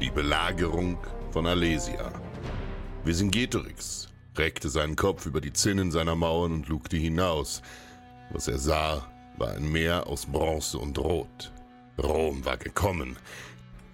Die 0.00 0.10
Belagerung 0.10 0.96
von 1.30 1.46
Alesia. 1.46 2.10
Vercingetorix 3.04 4.08
reckte 4.34 4.70
seinen 4.70 4.96
Kopf 4.96 5.26
über 5.26 5.42
die 5.42 5.52
Zinnen 5.52 5.90
seiner 5.90 6.16
Mauern 6.16 6.52
und 6.52 6.68
lugte 6.68 6.96
hinaus. 6.96 7.60
Was 8.30 8.48
er 8.48 8.58
sah, 8.58 9.06
war 9.36 9.50
ein 9.50 9.70
Meer 9.70 10.06
aus 10.06 10.24
Bronze 10.24 10.78
und 10.78 10.96
Rot. 10.98 11.52
Rom 12.02 12.42
war 12.46 12.56
gekommen. 12.56 13.18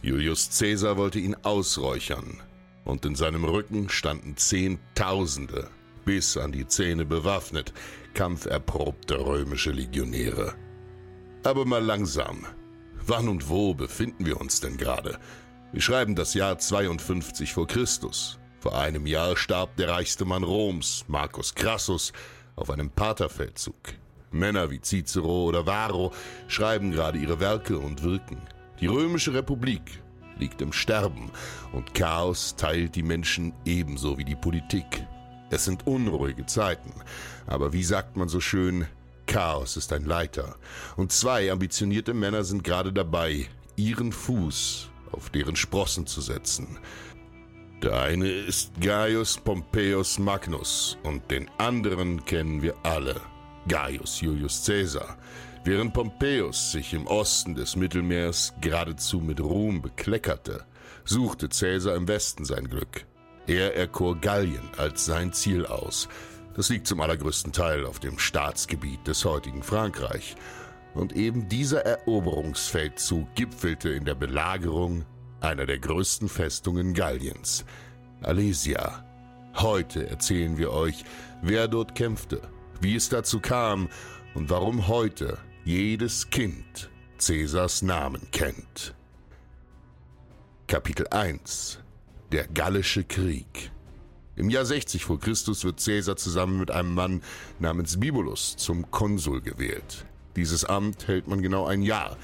Julius 0.00 0.48
Caesar 0.56 0.96
wollte 0.96 1.18
ihn 1.18 1.34
ausräuchern, 1.42 2.40
und 2.84 3.04
in 3.04 3.16
seinem 3.16 3.44
Rücken 3.44 3.88
standen 3.88 4.36
Zehntausende, 4.36 5.70
bis 6.04 6.36
an 6.36 6.52
die 6.52 6.68
Zähne 6.68 7.04
bewaffnet, 7.04 7.72
kampferprobte 8.14 9.18
römische 9.26 9.72
Legionäre. 9.72 10.54
Aber 11.42 11.64
mal 11.64 11.82
langsam. 11.82 12.46
Wann 13.08 13.28
und 13.28 13.48
wo 13.48 13.74
befinden 13.74 14.24
wir 14.24 14.40
uns 14.40 14.60
denn 14.60 14.76
gerade? 14.76 15.18
Wir 15.76 15.82
schreiben 15.82 16.14
das 16.14 16.32
Jahr 16.32 16.56
52 16.56 17.52
vor 17.52 17.66
Christus. 17.66 18.38
Vor 18.60 18.78
einem 18.78 19.06
Jahr 19.06 19.36
starb 19.36 19.76
der 19.76 19.90
reichste 19.90 20.24
Mann 20.24 20.42
Roms, 20.42 21.04
Marcus 21.06 21.54
Crassus, 21.54 22.14
auf 22.54 22.70
einem 22.70 22.88
Paterfeldzug. 22.88 23.76
Männer 24.30 24.70
wie 24.70 24.80
Cicero 24.80 25.44
oder 25.44 25.66
Varro 25.66 26.14
schreiben 26.48 26.92
gerade 26.92 27.18
ihre 27.18 27.40
Werke 27.40 27.78
und 27.78 28.02
wirken. 28.02 28.40
Die 28.80 28.86
römische 28.86 29.34
Republik 29.34 30.02
liegt 30.38 30.62
im 30.62 30.72
Sterben 30.72 31.30
und 31.74 31.92
Chaos 31.92 32.56
teilt 32.56 32.94
die 32.94 33.02
Menschen 33.02 33.52
ebenso 33.66 34.16
wie 34.16 34.24
die 34.24 34.34
Politik. 34.34 35.06
Es 35.50 35.66
sind 35.66 35.86
unruhige 35.86 36.46
Zeiten, 36.46 36.94
aber 37.46 37.74
wie 37.74 37.84
sagt 37.84 38.16
man 38.16 38.30
so 38.30 38.40
schön, 38.40 38.86
Chaos 39.26 39.76
ist 39.76 39.92
ein 39.92 40.06
Leiter. 40.06 40.56
Und 40.96 41.12
zwei 41.12 41.52
ambitionierte 41.52 42.14
Männer 42.14 42.44
sind 42.44 42.64
gerade 42.64 42.94
dabei, 42.94 43.46
ihren 43.76 44.10
Fuß 44.10 44.88
auf 45.16 45.30
deren 45.30 45.56
Sprossen 45.56 46.06
zu 46.06 46.20
setzen. 46.20 46.78
Der 47.82 48.00
eine 48.00 48.28
ist 48.28 48.72
Gaius 48.80 49.36
Pompeius 49.36 50.18
Magnus 50.18 50.96
und 51.02 51.30
den 51.30 51.50
anderen 51.58 52.24
kennen 52.24 52.62
wir 52.62 52.74
alle, 52.82 53.20
Gaius 53.68 54.20
Julius 54.20 54.64
Caesar. 54.64 55.18
Während 55.64 55.92
Pompeius 55.92 56.72
sich 56.72 56.94
im 56.94 57.06
Osten 57.06 57.54
des 57.54 57.76
Mittelmeers 57.76 58.54
geradezu 58.60 59.20
mit 59.20 59.40
Ruhm 59.40 59.82
bekleckerte, 59.82 60.64
suchte 61.04 61.48
Caesar 61.48 61.96
im 61.96 62.08
Westen 62.08 62.44
sein 62.44 62.68
Glück. 62.68 63.04
Er 63.46 63.76
erkor 63.76 64.16
Gallien 64.16 64.70
als 64.76 65.04
sein 65.04 65.32
Ziel 65.32 65.66
aus. 65.66 66.08
Das 66.54 66.70
liegt 66.70 66.86
zum 66.86 67.00
allergrößten 67.00 67.52
Teil 67.52 67.84
auf 67.84 68.00
dem 68.00 68.18
Staatsgebiet 68.18 69.06
des 69.06 69.24
heutigen 69.24 69.62
Frankreich. 69.62 70.36
Und 70.96 71.14
eben 71.14 71.46
dieser 71.46 71.84
Eroberungsfeldzug 71.84 73.34
gipfelte 73.34 73.90
in 73.90 74.06
der 74.06 74.14
Belagerung 74.14 75.04
einer 75.40 75.66
der 75.66 75.78
größten 75.78 76.26
Festungen 76.26 76.94
Galliens, 76.94 77.66
Alesia. 78.22 79.04
Heute 79.56 80.08
erzählen 80.08 80.56
wir 80.56 80.72
euch, 80.72 81.04
wer 81.42 81.68
dort 81.68 81.94
kämpfte, 81.94 82.40
wie 82.80 82.96
es 82.96 83.10
dazu 83.10 83.40
kam 83.40 83.90
und 84.34 84.48
warum 84.48 84.88
heute 84.88 85.36
jedes 85.66 86.30
Kind 86.30 86.90
Cäsars 87.18 87.82
Namen 87.82 88.30
kennt. 88.32 88.94
Kapitel 90.66 91.06
1 91.08 91.78
Der 92.32 92.48
Gallische 92.48 93.04
Krieg 93.04 93.70
Im 94.34 94.48
Jahr 94.48 94.64
60 94.64 95.04
vor 95.04 95.20
Christus 95.20 95.62
wird 95.62 95.78
Cäsar 95.78 96.16
zusammen 96.16 96.58
mit 96.58 96.70
einem 96.70 96.94
Mann 96.94 97.22
namens 97.58 98.00
Bibulus 98.00 98.56
zum 98.56 98.90
Konsul 98.90 99.42
gewählt. 99.42 100.06
Dieses 100.36 100.64
Amt 100.64 101.08
hält 101.08 101.26
man 101.26 101.42
genau 101.42 101.66
ein 101.66 101.82
Jahr, 101.82 102.16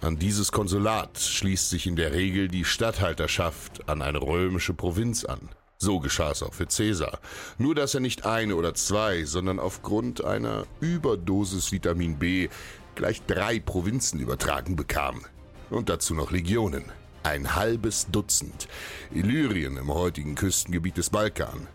an 0.00 0.16
dieses 0.16 0.52
Konsulat 0.52 1.18
schließt 1.18 1.70
sich 1.70 1.88
in 1.88 1.96
der 1.96 2.12
Regel 2.12 2.46
die 2.46 2.64
Statthalterschaft 2.64 3.88
an 3.88 4.00
eine 4.00 4.22
römische 4.22 4.72
Provinz 4.72 5.24
an. 5.24 5.48
So 5.76 5.98
geschah 5.98 6.30
es 6.30 6.42
auch 6.42 6.54
für 6.54 6.66
Caesar. 6.66 7.18
Nur 7.58 7.74
dass 7.74 7.94
er 7.94 8.00
nicht 8.00 8.24
eine 8.24 8.54
oder 8.54 8.74
zwei, 8.74 9.24
sondern 9.24 9.58
aufgrund 9.58 10.24
einer 10.24 10.66
Überdosis 10.80 11.72
Vitamin 11.72 12.16
B 12.18 12.48
gleich 12.94 13.22
drei 13.26 13.58
Provinzen 13.58 14.20
übertragen 14.20 14.76
bekam. 14.76 15.22
Und 15.68 15.88
dazu 15.88 16.14
noch 16.14 16.30
Legionen. 16.30 16.84
Ein 17.24 17.56
halbes 17.56 18.06
Dutzend. 18.10 18.68
Illyrien 19.12 19.76
im 19.76 19.92
heutigen 19.92 20.36
Küstengebiet 20.36 20.96
des 20.96 21.10
Balkan. 21.10 21.66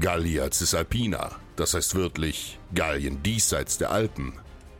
Gallia 0.00 0.50
Cisalpina, 0.50 1.32
das 1.56 1.74
heißt 1.74 1.94
wörtlich 1.94 2.58
Gallien 2.74 3.22
diesseits 3.22 3.76
der 3.78 3.90
Alpen 3.90 4.32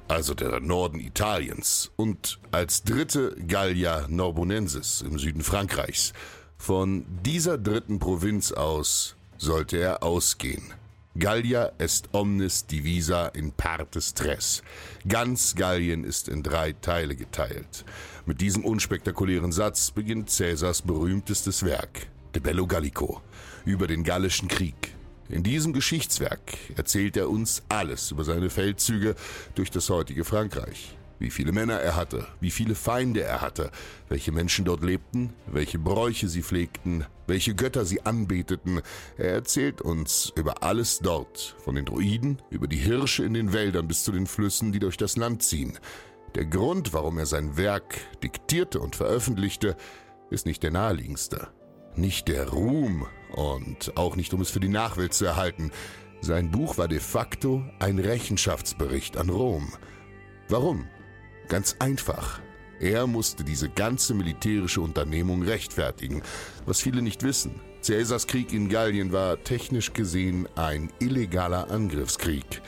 also 0.09 0.35
der 0.35 0.61
Norden 0.61 1.01
Italiens, 1.01 1.91
und 1.97 2.39
als 2.51 2.83
dritte 2.83 3.37
Gallia 3.47 4.07
Norbonensis 4.09 5.03
im 5.03 5.19
Süden 5.19 5.43
Frankreichs. 5.43 6.13
Von 6.57 7.05
dieser 7.25 7.59
dritten 7.59 7.99
Provinz 7.99 8.53
aus 8.53 9.17
sollte 9.39 9.79
er 9.79 10.03
ausgehen. 10.03 10.73
Gallia 11.17 11.71
est 11.79 12.09
omnis 12.13 12.67
divisa 12.67 13.29
in 13.29 13.53
partes 13.53 14.15
tres. 14.15 14.63
Ganz 15.07 15.55
Gallien 15.55 16.03
ist 16.03 16.29
in 16.29 16.43
drei 16.43 16.73
Teile 16.73 17.15
geteilt. 17.15 17.85
Mit 18.27 18.41
diesem 18.41 18.65
unspektakulären 18.65 19.53
Satz 19.53 19.93
beginnt 19.93 20.35
Caesars 20.37 20.83
berühmtestes 20.83 21.63
Werk, 21.65 22.09
De 22.35 22.43
Bello 22.43 22.67
Gallico, 22.67 23.21
über 23.65 23.87
den 23.87 24.03
Gallischen 24.03 24.49
Krieg. 24.49 24.97
In 25.29 25.43
diesem 25.43 25.73
Geschichtswerk 25.73 26.59
erzählt 26.77 27.17
er 27.17 27.31
uns 27.31 27.62
alles 27.69 28.11
über 28.11 28.25
seine 28.25 28.51
Feldzüge 28.51 29.15
durch 29.55 29.71
das 29.71 29.89
heutige 29.89 30.25
Frankreich. 30.25 30.97
Wie 31.19 31.31
viele 31.31 31.53
Männer 31.53 31.81
er 31.81 31.97
hatte, 31.97 32.27
wie 32.41 32.51
viele 32.51 32.75
Feinde 32.75 33.23
er 33.23 33.41
hatte, 33.41 33.71
welche 34.09 34.33
Menschen 34.33 34.65
dort 34.65 34.83
lebten, 34.83 35.33
welche 35.47 35.79
Bräuche 35.79 36.29
sie 36.29 36.43
pflegten, 36.43 37.07
welche 37.27 37.55
Götter 37.55 37.87
sie 37.87 38.03
anbeteten. 38.03 38.83
Er 39.17 39.33
erzählt 39.33 39.81
uns 39.81 40.33
über 40.37 40.62
alles 40.62 40.99
dort, 40.99 41.56
von 41.65 41.77
den 41.77 41.87
Druiden, 41.87 42.43
über 42.51 42.67
die 42.67 42.77
Hirsche 42.77 43.25
in 43.25 43.33
den 43.33 43.53
Wäldern 43.53 43.89
bis 43.89 44.05
zu 44.05 44.12
den 44.12 44.27
Flüssen, 44.27 44.73
die 44.73 44.81
durch 44.81 44.99
das 44.99 45.17
Land 45.17 45.43
ziehen. 45.43 45.79
Der 46.35 46.45
Grund, 46.45 46.93
warum 46.93 47.17
er 47.17 47.27
sein 47.27 47.56
Werk 47.56 47.97
diktierte 48.23 48.81
und 48.81 48.97
veröffentlichte, 48.97 49.77
ist 50.31 50.47
nicht 50.47 50.62
der 50.62 50.73
naheliegendste. 50.73 51.49
Nicht 51.97 52.27
der 52.27 52.49
Ruhm 52.49 53.06
und 53.35 53.97
auch 53.97 54.17
nicht 54.17 54.33
um 54.35 54.41
es 54.41 54.51
für 54.51 54.61
die 54.61 54.69
Nachwelt 54.69 55.15
zu 55.15 55.25
erhalten. 55.25 55.71
Sein 56.21 56.51
Buch 56.51 56.79
war 56.79 56.89
de 56.89 57.01
facto 57.01 57.63
ein 57.79 57.99
Rechenschaftsbericht 57.99 59.17
an 59.17 59.29
Rom. 59.29 59.73
Warum? 60.49 60.87
Ganz 61.49 61.77
einfach. 61.79 62.41
Er 62.81 63.07
musste 63.07 63.45
diese 63.45 63.69
ganze 63.69 64.15
militärische 64.15 64.81
Unternehmung 64.81 65.43
rechtfertigen, 65.43 66.23
was 66.67 66.81
viele 66.81 67.03
nicht 67.03 67.23
wissen. 67.23 67.61
Caesars 67.87 68.27
Krieg 68.27 68.53
in 68.53 68.69
Gallien 68.69 69.13
war 69.13 69.43
technisch 69.43 69.93
gesehen 69.93 70.49
ein 70.57 70.91
illegaler 70.99 71.71
Angriffskrieg. 71.71 72.63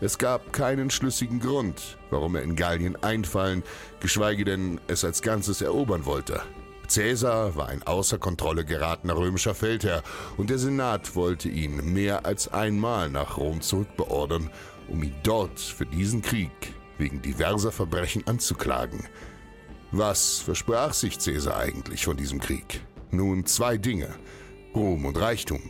Es 0.00 0.18
gab 0.18 0.52
keinen 0.52 0.90
schlüssigen 0.90 1.40
Grund, 1.40 1.98
warum 2.10 2.36
er 2.36 2.42
in 2.42 2.54
Gallien 2.54 2.94
einfallen, 3.02 3.64
geschweige 4.00 4.44
denn 4.44 4.80
es 4.86 5.04
als 5.04 5.22
Ganzes 5.22 5.60
erobern 5.60 6.04
wollte. 6.04 6.40
Caesar 6.88 7.54
war 7.54 7.68
ein 7.68 7.82
außer 7.82 8.18
Kontrolle 8.18 8.64
geratener 8.64 9.16
römischer 9.16 9.54
Feldherr 9.54 10.02
und 10.36 10.50
der 10.50 10.58
Senat 10.58 11.14
wollte 11.14 11.48
ihn 11.48 11.92
mehr 11.92 12.24
als 12.26 12.48
einmal 12.52 13.10
nach 13.10 13.36
Rom 13.36 13.60
zurückbeordern, 13.60 14.50
um 14.88 15.02
ihn 15.02 15.14
dort 15.22 15.60
für 15.60 15.86
diesen 15.86 16.22
Krieg 16.22 16.50
wegen 16.96 17.22
diverser 17.22 17.72
Verbrechen 17.72 18.26
anzuklagen. 18.26 19.04
Was 19.92 20.38
versprach 20.38 20.92
sich 20.92 21.18
Caesar 21.18 21.58
eigentlich 21.58 22.04
von 22.04 22.16
diesem 22.16 22.40
Krieg? 22.40 22.80
Nun 23.10 23.46
zwei 23.46 23.78
Dinge. 23.78 24.14
Ruhm 24.74 25.06
und 25.06 25.18
Reichtum. 25.18 25.60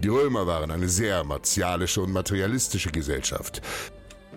Die 0.00 0.08
Römer 0.08 0.46
waren 0.46 0.70
eine 0.70 0.88
sehr 0.88 1.24
martialische 1.24 2.00
und 2.00 2.12
materialistische 2.12 2.90
Gesellschaft. 2.90 3.62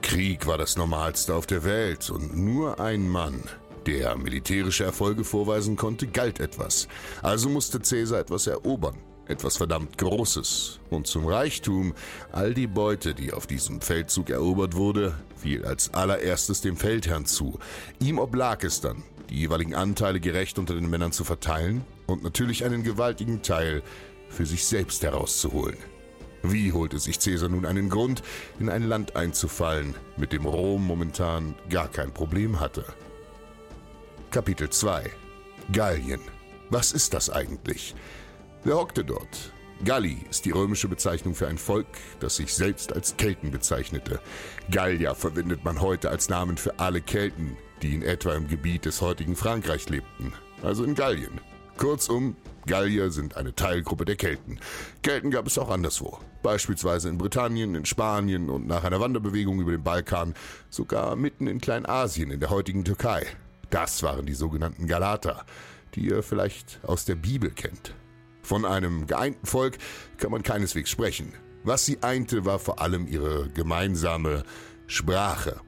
Krieg 0.01 0.47
war 0.47 0.57
das 0.57 0.77
Normalste 0.77 1.35
auf 1.35 1.45
der 1.45 1.63
Welt 1.63 2.09
und 2.09 2.35
nur 2.35 2.79
ein 2.79 3.07
Mann, 3.09 3.43
der 3.87 4.17
militärische 4.17 4.83
Erfolge 4.83 5.23
vorweisen 5.23 5.77
konnte, 5.77 6.07
galt 6.07 6.39
etwas. 6.41 6.87
Also 7.21 7.49
musste 7.49 7.79
Caesar 7.79 8.19
etwas 8.19 8.45
erobern, 8.45 8.97
etwas 9.27 9.57
verdammt 9.57 9.97
Großes. 9.97 10.79
Und 10.89 11.07
zum 11.07 11.25
Reichtum, 11.25 11.93
all 12.33 12.53
die 12.53 12.67
Beute, 12.67 13.13
die 13.13 13.31
auf 13.31 13.47
diesem 13.47 13.79
Feldzug 13.79 14.29
erobert 14.29 14.75
wurde, 14.75 15.15
fiel 15.37 15.65
als 15.65 15.93
allererstes 15.93 16.61
dem 16.61 16.75
Feldherrn 16.75 17.25
zu. 17.25 17.57
Ihm 17.99 18.19
oblag 18.19 18.63
es 18.63 18.81
dann, 18.81 19.03
die 19.29 19.39
jeweiligen 19.39 19.73
Anteile 19.73 20.19
gerecht 20.19 20.59
unter 20.59 20.73
den 20.73 20.89
Männern 20.89 21.13
zu 21.13 21.23
verteilen 21.23 21.85
und 22.07 22.23
natürlich 22.23 22.65
einen 22.65 22.83
gewaltigen 22.83 23.41
Teil 23.41 23.83
für 24.29 24.45
sich 24.45 24.65
selbst 24.65 25.01
herauszuholen. 25.01 25.77
Wie 26.43 26.73
holte 26.73 26.99
sich 26.99 27.19
Caesar 27.19 27.49
nun 27.49 27.65
einen 27.65 27.89
Grund, 27.89 28.21
in 28.59 28.69
ein 28.69 28.83
Land 28.83 29.15
einzufallen, 29.15 29.95
mit 30.17 30.33
dem 30.33 30.45
Rom 30.45 30.85
momentan 30.85 31.55
gar 31.69 31.87
kein 31.87 32.13
Problem 32.13 32.59
hatte? 32.59 32.85
Kapitel 34.29 34.69
2 34.69 35.09
Gallien. 35.71 36.19
Was 36.69 36.91
ist 36.91 37.13
das 37.13 37.29
eigentlich? 37.29 37.95
Wer 38.65 38.75
hockte 38.75 39.05
dort? 39.05 39.53
Galli 39.85 40.17
ist 40.29 40.43
die 40.43 40.51
römische 40.51 40.89
Bezeichnung 40.89 41.33
für 41.33 41.47
ein 41.47 41.57
Volk, 41.57 41.87
das 42.19 42.35
sich 42.35 42.53
selbst 42.53 42.91
als 42.91 43.15
Kelten 43.15 43.51
bezeichnete. 43.51 44.19
Gallier 44.69 45.15
verwendet 45.15 45.63
man 45.63 45.79
heute 45.79 46.09
als 46.09 46.27
Namen 46.27 46.57
für 46.57 46.77
alle 46.77 46.99
Kelten, 46.99 47.55
die 47.81 47.95
in 47.95 48.01
etwa 48.01 48.33
im 48.33 48.49
Gebiet 48.49 48.83
des 48.83 48.99
heutigen 48.99 49.37
Frankreich 49.37 49.87
lebten, 49.87 50.33
also 50.61 50.83
in 50.83 50.93
Gallien. 50.93 51.39
Kurzum, 51.77 52.35
Gallier 52.65 53.11
sind 53.11 53.37
eine 53.37 53.55
Teilgruppe 53.55 54.03
der 54.03 54.17
Kelten. 54.17 54.59
Kelten 55.03 55.31
gab 55.31 55.47
es 55.47 55.57
auch 55.57 55.69
anderswo, 55.69 56.19
beispielsweise 56.43 57.07
in 57.07 57.17
Britannien, 57.17 57.75
in 57.75 57.85
Spanien 57.85 58.49
und 58.49 58.67
nach 58.67 58.83
einer 58.83 58.99
Wanderbewegung 58.99 59.61
über 59.61 59.71
den 59.71 59.83
Balkan, 59.83 60.33
sogar 60.69 61.15
mitten 61.15 61.47
in 61.47 61.61
Kleinasien 61.61 62.29
in 62.29 62.41
der 62.41 62.49
heutigen 62.49 62.83
Türkei. 62.83 63.25
Das 63.69 64.03
waren 64.03 64.25
die 64.25 64.33
sogenannten 64.33 64.87
Galater, 64.87 65.45
die 65.95 66.07
ihr 66.07 66.23
vielleicht 66.23 66.79
aus 66.83 67.05
der 67.05 67.15
Bibel 67.15 67.51
kennt. 67.51 67.93
Von 68.41 68.65
einem 68.65 69.07
geeinten 69.07 69.45
Volk 69.45 69.77
kann 70.17 70.31
man 70.31 70.43
keineswegs 70.43 70.89
sprechen. 70.89 71.33
Was 71.63 71.85
sie 71.85 72.01
einte, 72.01 72.45
war 72.45 72.59
vor 72.59 72.79
allem 72.81 73.07
ihre 73.07 73.49
gemeinsame 73.49 74.43
Sprache. 74.85 75.59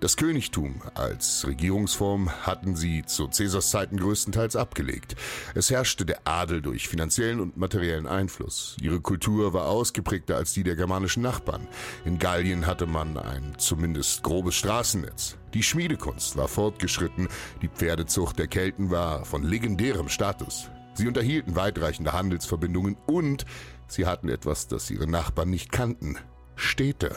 Das 0.00 0.16
Königtum 0.16 0.80
als 0.94 1.44
Regierungsform 1.44 2.30
hatten 2.46 2.76
sie 2.76 3.04
zu 3.04 3.26
Caesars 3.26 3.70
Zeiten 3.70 3.96
größtenteils 3.96 4.54
abgelegt. 4.54 5.16
Es 5.56 5.70
herrschte 5.70 6.06
der 6.06 6.20
Adel 6.22 6.62
durch 6.62 6.86
finanziellen 6.86 7.40
und 7.40 7.56
materiellen 7.56 8.06
Einfluss. 8.06 8.76
Ihre 8.80 9.00
Kultur 9.00 9.54
war 9.54 9.66
ausgeprägter 9.66 10.36
als 10.36 10.52
die 10.52 10.62
der 10.62 10.76
germanischen 10.76 11.24
Nachbarn. 11.24 11.66
In 12.04 12.20
Gallien 12.20 12.66
hatte 12.66 12.86
man 12.86 13.18
ein 13.18 13.56
zumindest 13.58 14.22
grobes 14.22 14.54
Straßennetz. 14.54 15.36
Die 15.54 15.62
Schmiedekunst 15.62 16.36
war 16.36 16.48
fortgeschritten, 16.48 17.28
die 17.62 17.68
Pferdezucht 17.68 18.38
der 18.38 18.48
Kelten 18.48 18.90
war 18.90 19.24
von 19.24 19.42
legendärem 19.42 20.08
Status. 20.08 20.70
Sie 20.94 21.06
unterhielten 21.06 21.56
weitreichende 21.56 22.12
Handelsverbindungen 22.12 22.96
und 23.06 23.46
sie 23.86 24.04
hatten 24.04 24.28
etwas, 24.28 24.66
das 24.66 24.90
ihre 24.90 25.06
Nachbarn 25.06 25.50
nicht 25.50 25.72
kannten. 25.72 26.16
Städte. 26.56 27.16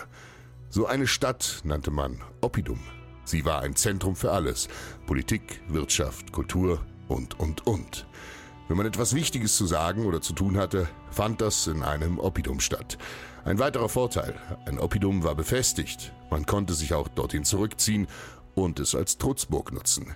So 0.69 0.85
eine 0.85 1.07
Stadt 1.07 1.61
nannte 1.63 1.91
man 1.91 2.21
Oppidum. 2.41 2.79
Sie 3.25 3.43
war 3.43 3.61
ein 3.61 3.75
Zentrum 3.75 4.15
für 4.15 4.31
alles. 4.31 4.69
Politik, 5.07 5.61
Wirtschaft, 5.67 6.31
Kultur 6.31 6.79
und, 7.07 7.39
und, 7.39 7.67
und. 7.67 8.07
Wenn 8.71 8.77
man 8.77 8.85
etwas 8.85 9.13
Wichtiges 9.13 9.57
zu 9.57 9.65
sagen 9.65 10.05
oder 10.05 10.21
zu 10.21 10.31
tun 10.31 10.55
hatte, 10.55 10.87
fand 11.09 11.41
das 11.41 11.67
in 11.67 11.83
einem 11.83 12.19
Oppidum 12.19 12.61
statt. 12.61 12.97
Ein 13.43 13.59
weiterer 13.59 13.89
Vorteil, 13.89 14.33
ein 14.65 14.79
Oppidum 14.79 15.25
war 15.25 15.35
befestigt. 15.35 16.13
Man 16.29 16.45
konnte 16.45 16.73
sich 16.73 16.93
auch 16.93 17.09
dorthin 17.09 17.43
zurückziehen 17.43 18.07
und 18.55 18.79
es 18.79 18.95
als 18.95 19.17
Trutzburg 19.17 19.73
nutzen. 19.73 20.15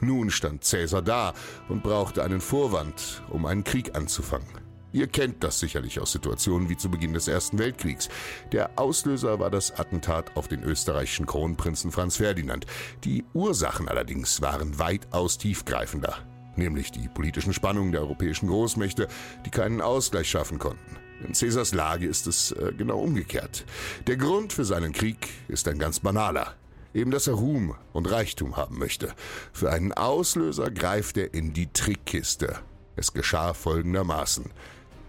Nun 0.00 0.32
stand 0.32 0.64
Cäsar 0.64 1.02
da 1.02 1.34
und 1.68 1.84
brauchte 1.84 2.24
einen 2.24 2.40
Vorwand, 2.40 3.22
um 3.30 3.46
einen 3.46 3.62
Krieg 3.62 3.94
anzufangen. 3.94 4.48
Ihr 4.90 5.06
kennt 5.06 5.44
das 5.44 5.60
sicherlich 5.60 6.00
aus 6.00 6.10
Situationen 6.10 6.68
wie 6.68 6.76
zu 6.76 6.90
Beginn 6.90 7.14
des 7.14 7.28
Ersten 7.28 7.60
Weltkriegs. 7.60 8.08
Der 8.50 8.76
Auslöser 8.76 9.38
war 9.38 9.50
das 9.50 9.70
Attentat 9.78 10.36
auf 10.36 10.48
den 10.48 10.64
österreichischen 10.64 11.26
Kronprinzen 11.26 11.92
Franz 11.92 12.16
Ferdinand. 12.16 12.66
Die 13.04 13.24
Ursachen 13.34 13.88
allerdings 13.88 14.42
waren 14.42 14.80
weitaus 14.80 15.38
tiefgreifender, 15.38 16.16
nämlich 16.58 16.92
die 16.92 17.08
politischen 17.08 17.52
Spannungen 17.52 17.92
der 17.92 18.02
europäischen 18.02 18.48
Großmächte, 18.48 19.08
die 19.44 19.50
keinen 19.50 19.80
Ausgleich 19.80 20.28
schaffen 20.28 20.58
konnten. 20.58 20.96
In 21.26 21.32
Caesars 21.32 21.72
Lage 21.72 22.06
ist 22.06 22.26
es 22.26 22.52
äh, 22.52 22.72
genau 22.76 22.98
umgekehrt. 22.98 23.64
Der 24.06 24.16
Grund 24.16 24.52
für 24.52 24.64
seinen 24.64 24.92
Krieg 24.92 25.30
ist 25.48 25.66
ein 25.68 25.78
ganz 25.78 26.00
banaler. 26.00 26.54
Eben, 26.92 27.10
dass 27.10 27.26
er 27.26 27.34
Ruhm 27.34 27.74
und 27.92 28.10
Reichtum 28.10 28.56
haben 28.56 28.78
möchte. 28.78 29.12
Für 29.52 29.70
einen 29.70 29.92
Auslöser 29.92 30.70
greift 30.70 31.16
er 31.16 31.34
in 31.34 31.52
die 31.52 31.72
Trickkiste. 31.72 32.58
Es 32.94 33.12
geschah 33.12 33.52
folgendermaßen. 33.54 34.50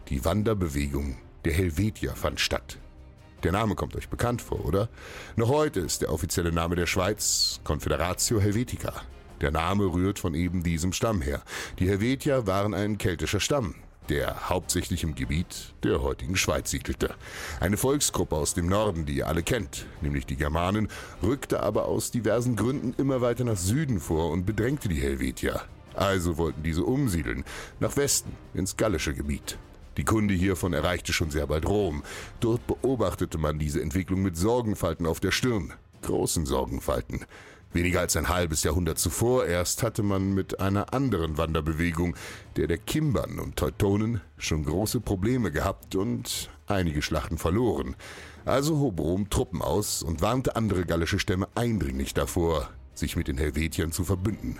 Die 0.10 0.26
Wanderbewegung 0.26 1.18
der 1.44 1.54
Helvetier 1.54 2.16
fand 2.16 2.40
statt. 2.40 2.80
Der 3.44 3.52
Name 3.52 3.76
kommt 3.76 3.96
euch 3.96 4.10
bekannt 4.10 4.42
vor, 4.42 4.66
oder? 4.66 4.90
Noch 5.36 5.50
heute 5.50 5.80
ist 5.80 6.02
der 6.02 6.12
offizielle 6.12 6.52
Name 6.52 6.76
der 6.76 6.88
Schweiz 6.88 7.60
Confederatio 7.64 8.40
Helvetica. 8.40 8.94
Der 9.42 9.52
Name 9.52 9.86
rührt 9.86 10.20
von 10.20 10.34
eben 10.34 10.64
diesem 10.64 10.94
Stamm 10.94 11.22
her. 11.22 11.42
Die 11.80 11.88
Helvetier 11.88 12.48
waren 12.48 12.74
ein 12.74 12.98
keltischer 12.98 13.40
Stamm, 13.40 13.76
der 14.10 14.50
hauptsächlich 14.50 15.04
im 15.04 15.16
Gebiet 15.16 15.74
der 15.84 16.02
heutigen 16.02 16.36
Schweiz 16.36 16.72
siedelte. 16.72 17.16
Eine 17.60 17.78
Volksgruppe 17.78 18.36
aus 18.36 18.54
dem 18.54 18.68
Norden, 18.68 19.06
die 19.06 19.18
ihr 19.18 19.28
alle 19.28 19.44
kennt, 19.44 19.86
nämlich 20.02 20.26
die 20.26 20.38
Germanen, 20.38 20.88
rückte 21.22 21.62
aber 21.62 21.86
aus 21.86 22.12
diversen 22.12 22.56
Gründen 22.56 22.94
immer 22.98 23.22
weiter 23.22 23.44
nach 23.44 23.58
Süden 23.58 24.00
vor 24.00 24.32
und 24.32 24.46
bedrängte 24.46 24.88
die 24.88 25.02
Helvetier. 25.02 25.62
Also 25.94 26.38
wollten 26.38 26.64
diese 26.64 26.84
umsiedeln, 26.84 27.44
nach 27.80 27.96
Westen, 27.96 28.32
ins 28.54 28.76
gallische 28.76 29.14
Gebiet. 29.14 29.58
Die 29.98 30.04
Kunde 30.04 30.34
hiervon 30.34 30.74
erreichte 30.74 31.14
schon 31.14 31.32
sehr 31.32 31.48
bald 31.48 31.66
Rom. 31.66 32.04
Dort 32.42 32.68
beobachtete 32.68 33.38
man 33.38 33.60
diese 33.60 33.82
Entwicklung 33.82 34.22
mit 34.22 34.36
Sorgenfalten 34.36 35.06
auf 35.06 35.22
der 35.22 35.32
Stirn. 35.32 35.74
Großen 36.02 36.46
Sorgenfalten. 36.46 37.26
Weniger 37.76 38.00
als 38.00 38.16
ein 38.16 38.30
halbes 38.30 38.64
Jahrhundert 38.64 38.98
zuvor 38.98 39.48
erst 39.48 39.84
hatte 39.84 40.02
man 40.02 40.34
mit 40.34 40.62
einer 40.62 40.94
anderen 40.94 41.38
Wanderbewegung, 41.38 42.16
der 42.56 42.68
der 42.68 42.78
Kimbern 42.78 43.38
und 43.38 43.58
Teutonen, 43.58 44.22
schon 44.38 44.64
große 44.64 45.02
Probleme 45.02 45.52
gehabt 45.52 45.94
und 45.98 46.50
einige 46.68 47.02
Schlachten 47.02 47.38
verloren. 47.38 47.98
Also 48.46 48.80
hob 48.80 49.02
Rom 49.02 49.30
Truppen 49.30 49.62
aus 49.62 50.04
und 50.04 50.22
warnte 50.22 50.56
andere 50.56 50.86
gallische 50.86 51.20
Stämme 51.20 51.50
eindringlich 51.54 52.14
davor, 52.14 52.70
sich 52.94 53.18
mit 53.18 53.28
den 53.28 53.38
Helvetiern 53.38 53.92
zu 53.92 54.06
verbünden. 54.06 54.60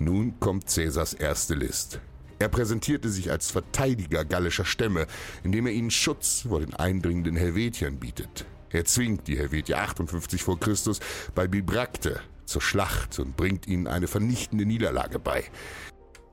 Nun 0.00 0.40
kommt 0.40 0.68
Cäsars 0.68 1.14
erste 1.14 1.54
List. 1.54 2.00
Er 2.40 2.48
präsentierte 2.48 3.10
sich 3.10 3.30
als 3.30 3.52
Verteidiger 3.52 4.24
gallischer 4.24 4.64
Stämme, 4.64 5.06
indem 5.44 5.68
er 5.68 5.72
ihnen 5.72 5.92
Schutz 5.92 6.46
vor 6.48 6.58
den 6.58 6.74
eindringenden 6.74 7.36
Helvetiern 7.36 8.00
bietet. 8.00 8.44
Er 8.74 8.84
zwingt 8.84 9.28
die 9.28 9.38
Helvetier 9.38 9.78
58 9.78 10.42
vor 10.42 10.58
Christus 10.58 10.98
bei 11.32 11.46
Bibracte 11.46 12.20
zur 12.44 12.60
Schlacht 12.60 13.20
und 13.20 13.36
bringt 13.36 13.68
ihnen 13.68 13.86
eine 13.86 14.08
vernichtende 14.08 14.66
Niederlage 14.66 15.20
bei. 15.20 15.44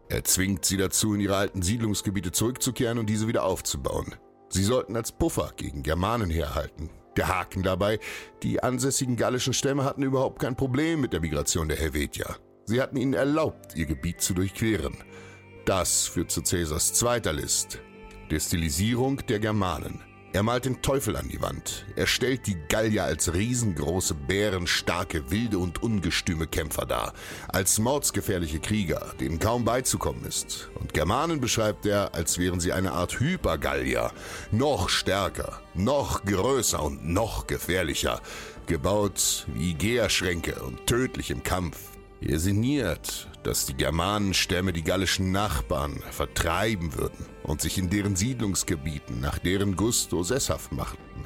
Er 0.10 0.24
zwingt 0.24 0.66
sie 0.66 0.78
dazu, 0.78 1.14
in 1.14 1.22
ihre 1.22 1.36
alten 1.36 1.62
Siedlungsgebiete 1.62 2.32
zurückzukehren 2.32 2.98
und 2.98 3.06
diese 3.06 3.28
wieder 3.28 3.44
aufzubauen. 3.44 4.16
Sie 4.50 4.64
sollten 4.64 4.96
als 4.96 5.12
Puffer 5.12 5.54
gegen 5.56 5.84
Germanen 5.84 6.32
herhalten. 6.32 6.90
Der 7.16 7.28
Haken 7.28 7.62
dabei, 7.62 8.00
die 8.42 8.64
ansässigen 8.64 9.18
gallischen 9.18 9.54
Stämme 9.54 9.84
hatten 9.84 10.02
überhaupt 10.02 10.42
kein 10.42 10.56
Problem 10.56 11.00
mit 11.00 11.14
der 11.14 11.22
Migration 11.22 11.68
der 11.68 11.78
Helvetier. 11.78 12.38
Sie 12.66 12.82
hatten 12.82 12.98
ihnen 12.98 13.14
erlaubt, 13.14 13.76
ihr 13.76 13.86
Gebiet 13.86 14.20
zu 14.20 14.34
durchqueren. 14.34 14.98
Das 15.66 16.08
führt 16.08 16.32
zu 16.32 16.42
Caesars 16.42 16.96
zweiter 16.96 17.34
List, 17.34 17.78
der 18.32 18.40
Stilisierung 18.40 19.24
der 19.28 19.38
Germanen. 19.38 20.11
Er 20.34 20.44
malt 20.44 20.64
den 20.64 20.82
Teufel 20.82 21.18
an 21.18 21.28
die 21.28 21.42
Wand. 21.42 21.86
Er 21.98 22.08
stellt 22.08 22.48
die 22.48 22.56
Gallier 22.70 23.04
als 23.04 23.34
riesengroße, 23.34 24.14
bärenstarke, 24.14 25.30
wilde 25.30 25.58
und 25.58 25.84
ungestüme 25.84 26.48
Kämpfer 26.48 26.86
dar. 26.86 27.14
Als 27.50 27.80
mordsgefährliche 27.80 28.62
Krieger, 28.62 29.14
denen 29.20 29.40
kaum 29.40 29.66
beizukommen 29.66 30.24
ist. 30.24 30.70
Und 30.76 30.94
Germanen 30.94 31.42
beschreibt 31.42 31.86
er, 31.86 32.16
als 32.16 32.38
wären 32.38 32.62
sie 32.62 32.72
eine 32.72 32.94
Art 32.94 33.20
Hypergallier. 33.20 34.14
Noch 34.52 34.88
stärker, 34.88 35.60
noch 35.74 36.24
größer 36.24 36.82
und 36.82 37.06
noch 37.06 37.48
gefährlicher. 37.48 38.22
Gebaut 38.68 39.48
wie 39.54 39.74
Gärschränke 39.74 40.62
und 40.64 40.88
tödlich 40.88 41.30
im 41.30 41.44
Kampf. 41.44 41.91
Er 42.24 42.40
sinniert, 42.40 43.28
dass 43.42 43.66
die 43.66 43.74
Germanenstämme 43.74 44.74
die 44.74 44.84
gallischen 44.84 45.32
Nachbarn 45.32 46.04
vertreiben 46.12 46.96
würden 46.96 47.26
und 47.42 47.62
sich 47.62 47.80
in 47.80 47.90
deren 47.90 48.16
Siedlungsgebieten 48.16 49.20
nach 49.20 49.40
deren 49.40 49.76
Gusto 49.76 50.22
sesshaft 50.22 50.72
machten. 50.72 51.26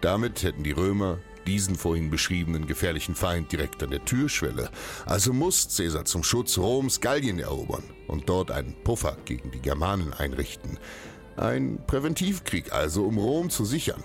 Damit 0.00 0.42
hätten 0.42 0.64
die 0.64 0.72
Römer 0.72 1.18
diesen 1.46 1.76
vorhin 1.76 2.08
beschriebenen 2.08 2.66
gefährlichen 2.66 3.14
Feind 3.14 3.52
direkt 3.52 3.82
an 3.82 3.90
der 3.90 4.06
Türschwelle. 4.06 4.70
Also 5.04 5.34
muss 5.34 5.76
Caesar 5.76 6.06
zum 6.06 6.24
Schutz 6.24 6.56
Roms 6.56 7.02
Gallien 7.02 7.38
erobern 7.38 7.84
und 8.08 8.28
dort 8.28 8.50
einen 8.50 8.74
Puffer 8.84 9.18
gegen 9.26 9.50
die 9.50 9.60
Germanen 9.60 10.14
einrichten. 10.14 10.78
Ein 11.36 11.78
Präventivkrieg 11.86 12.72
also, 12.72 13.04
um 13.04 13.18
Rom 13.18 13.50
zu 13.50 13.66
sichern. 13.66 14.02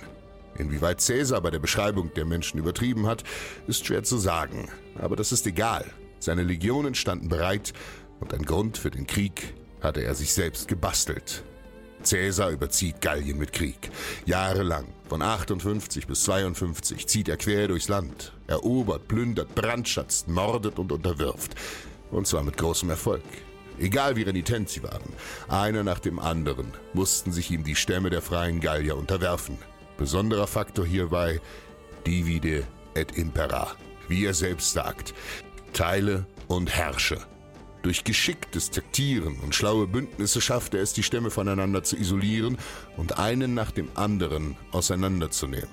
Inwieweit 0.57 1.05
Caesar 1.05 1.39
bei 1.39 1.51
der 1.51 1.60
Beschreibung 1.60 2.13
der 2.15 2.25
Menschen 2.25 2.60
übertrieben 2.60 3.07
hat, 3.07 3.24
ist 3.67 3.86
schwer 3.86 4.03
zu 4.03 4.17
sagen. 4.17 4.67
Aber 4.96 5.15
das 5.15 5.31
ist 5.31 5.48
egal. 5.48 5.86
Seine 6.19 6.43
Legionen 6.43 6.95
standen 6.95 7.29
bereit 7.29 7.74
und 8.19 8.33
ein 8.33 8.43
Grund 8.43 8.77
für 8.77 8.91
den 8.91 9.07
Krieg 9.07 9.53
hatte 9.81 10.03
er 10.03 10.15
sich 10.15 10.33
selbst 10.33 10.67
gebastelt. 10.67 11.43
Caesar 12.03 12.51
überzieht 12.51 13.01
Gallien 13.01 13.38
mit 13.38 13.53
Krieg. 13.53 13.89
Jahrelang, 14.25 14.86
von 15.09 15.21
58 15.21 16.07
bis 16.07 16.24
52, 16.24 17.07
zieht 17.07 17.29
er 17.29 17.38
quer 17.38 17.67
durchs 17.67 17.88
Land, 17.88 18.33
erobert, 18.47 19.07
plündert, 19.07 19.55
brandschatzt, 19.55 20.27
mordet 20.27 20.79
und 20.79 20.91
unterwirft. 20.91 21.55
Und 22.12 22.27
zwar 22.27 22.43
mit 22.43 22.57
großem 22.57 22.89
Erfolg. 22.89 23.24
Egal 23.79 24.15
wie 24.15 24.24
renitent 24.24 24.69
sie 24.69 24.81
waren, 24.83 25.13
einer 25.47 25.83
nach 25.83 26.00
dem 26.00 26.17
anderen 26.17 26.71
mussten 26.93 27.31
sich 27.31 27.51
ihm 27.51 27.63
die 27.63 27.75
Stämme 27.75 28.09
der 28.09 28.21
freien 28.21 28.59
Gallier 28.59 28.97
unterwerfen. 28.97 29.57
Besonderer 29.97 30.47
Faktor 30.47 30.86
hierbei 30.86 31.39
divide 32.05 32.63
et 32.95 33.17
impera, 33.17 33.75
wie 34.07 34.25
er 34.25 34.33
selbst 34.33 34.71
sagt, 34.71 35.13
teile 35.74 36.25
und 36.47 36.69
herrsche. 36.75 37.19
Durch 37.83 38.03
geschicktes 38.03 38.71
Taktieren 38.71 39.39
und 39.39 39.55
schlaue 39.55 39.88
Bündnisse 39.88 40.41
schaffte 40.41 40.77
er 40.77 40.83
es, 40.83 40.93
die 40.93 41.03
Stämme 41.03 41.29
voneinander 41.29 41.83
zu 41.83 41.95
isolieren 41.95 42.57
und 42.97 43.17
einen 43.19 43.53
nach 43.53 43.71
dem 43.71 43.89
anderen 43.95 44.57
auseinanderzunehmen. 44.71 45.69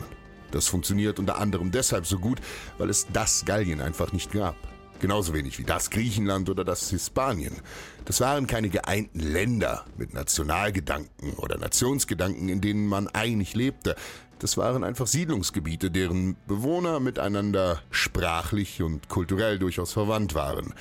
Das 0.50 0.68
funktioniert 0.68 1.18
unter 1.18 1.38
anderem 1.38 1.72
deshalb 1.72 2.06
so 2.06 2.18
gut, 2.18 2.40
weil 2.78 2.88
es 2.88 3.08
das 3.12 3.44
Gallien 3.44 3.80
einfach 3.80 4.12
nicht 4.12 4.30
gab. 4.30 4.56
Genauso 5.00 5.34
wenig 5.34 5.58
wie 5.58 5.64
das 5.64 5.90
Griechenland 5.90 6.48
oder 6.48 6.64
das 6.64 6.88
Hispanien. 6.90 7.56
Das 8.04 8.20
waren 8.20 8.46
keine 8.46 8.68
geeinten 8.68 9.18
Länder 9.18 9.84
mit 9.96 10.14
Nationalgedanken 10.14 11.32
oder 11.34 11.58
Nationsgedanken, 11.58 12.48
in 12.48 12.60
denen 12.60 12.86
man 12.86 13.08
einig 13.08 13.54
lebte. 13.54 13.96
Das 14.44 14.58
waren 14.58 14.84
einfach 14.84 15.06
Siedlungsgebiete, 15.06 15.90
deren 15.90 16.36
Bewohner 16.46 17.00
miteinander 17.00 17.80
sprachlich 17.90 18.82
und 18.82 19.08
kulturell 19.08 19.58
durchaus 19.58 19.94
verwandt 19.94 20.34
waren. 20.34 20.74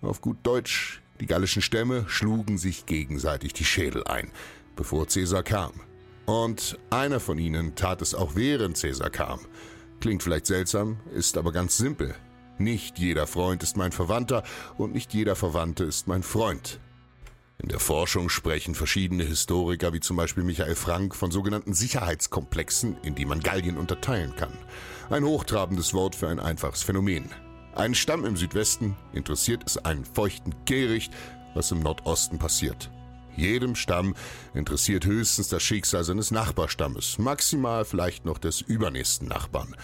Auf 0.00 0.22
gut 0.22 0.38
Deutsch, 0.44 1.02
die 1.20 1.26
gallischen 1.26 1.60
Stämme 1.60 2.06
schlugen 2.08 2.56
sich 2.56 2.86
gegenseitig 2.86 3.52
die 3.52 3.66
Schädel 3.66 4.04
ein, 4.04 4.32
bevor 4.76 5.06
Caesar 5.06 5.42
kam. 5.42 5.72
Und 6.24 6.78
einer 6.88 7.20
von 7.20 7.36
ihnen 7.36 7.74
tat 7.74 8.00
es 8.00 8.14
auch 8.14 8.34
während 8.34 8.80
Caesar 8.80 9.10
kam. 9.10 9.40
Klingt 10.00 10.22
vielleicht 10.22 10.46
seltsam, 10.46 10.96
ist 11.14 11.36
aber 11.36 11.52
ganz 11.52 11.76
simpel. 11.76 12.14
Nicht 12.56 12.98
jeder 12.98 13.26
Freund 13.26 13.62
ist 13.62 13.76
mein 13.76 13.92
Verwandter 13.92 14.42
und 14.78 14.94
nicht 14.94 15.12
jeder 15.12 15.36
Verwandte 15.36 15.84
ist 15.84 16.08
mein 16.08 16.22
Freund. 16.22 16.80
In 17.62 17.68
der 17.68 17.78
Forschung 17.78 18.28
sprechen 18.28 18.74
verschiedene 18.74 19.22
Historiker 19.22 19.92
wie 19.92 20.00
zum 20.00 20.16
Beispiel 20.16 20.42
Michael 20.42 20.74
Frank 20.74 21.14
von 21.14 21.30
sogenannten 21.30 21.74
Sicherheitskomplexen, 21.74 22.96
in 23.02 23.14
die 23.14 23.24
man 23.24 23.40
Gallien 23.40 23.76
unterteilen 23.76 24.34
kann. 24.34 24.52
Ein 25.10 25.24
hochtrabendes 25.24 25.94
Wort 25.94 26.16
für 26.16 26.28
ein 26.28 26.40
einfaches 26.40 26.82
Phänomen. 26.82 27.30
Einen 27.76 27.94
Stamm 27.94 28.24
im 28.24 28.36
Südwesten 28.36 28.96
interessiert 29.12 29.62
es 29.64 29.78
einen 29.78 30.04
feuchten 30.04 30.64
Kehricht, 30.64 31.12
was 31.54 31.70
im 31.70 31.80
Nordosten 31.80 32.38
passiert. 32.38 32.90
Jedem 33.36 33.76
Stamm 33.76 34.14
interessiert 34.54 35.06
höchstens 35.06 35.48
das 35.48 35.62
Schicksal 35.62 36.02
seines 36.02 36.32
Nachbarstammes, 36.32 37.18
maximal 37.18 37.84
vielleicht 37.84 38.24
noch 38.24 38.38
des 38.38 38.60
übernächsten 38.60 39.28
Nachbarn. 39.28 39.76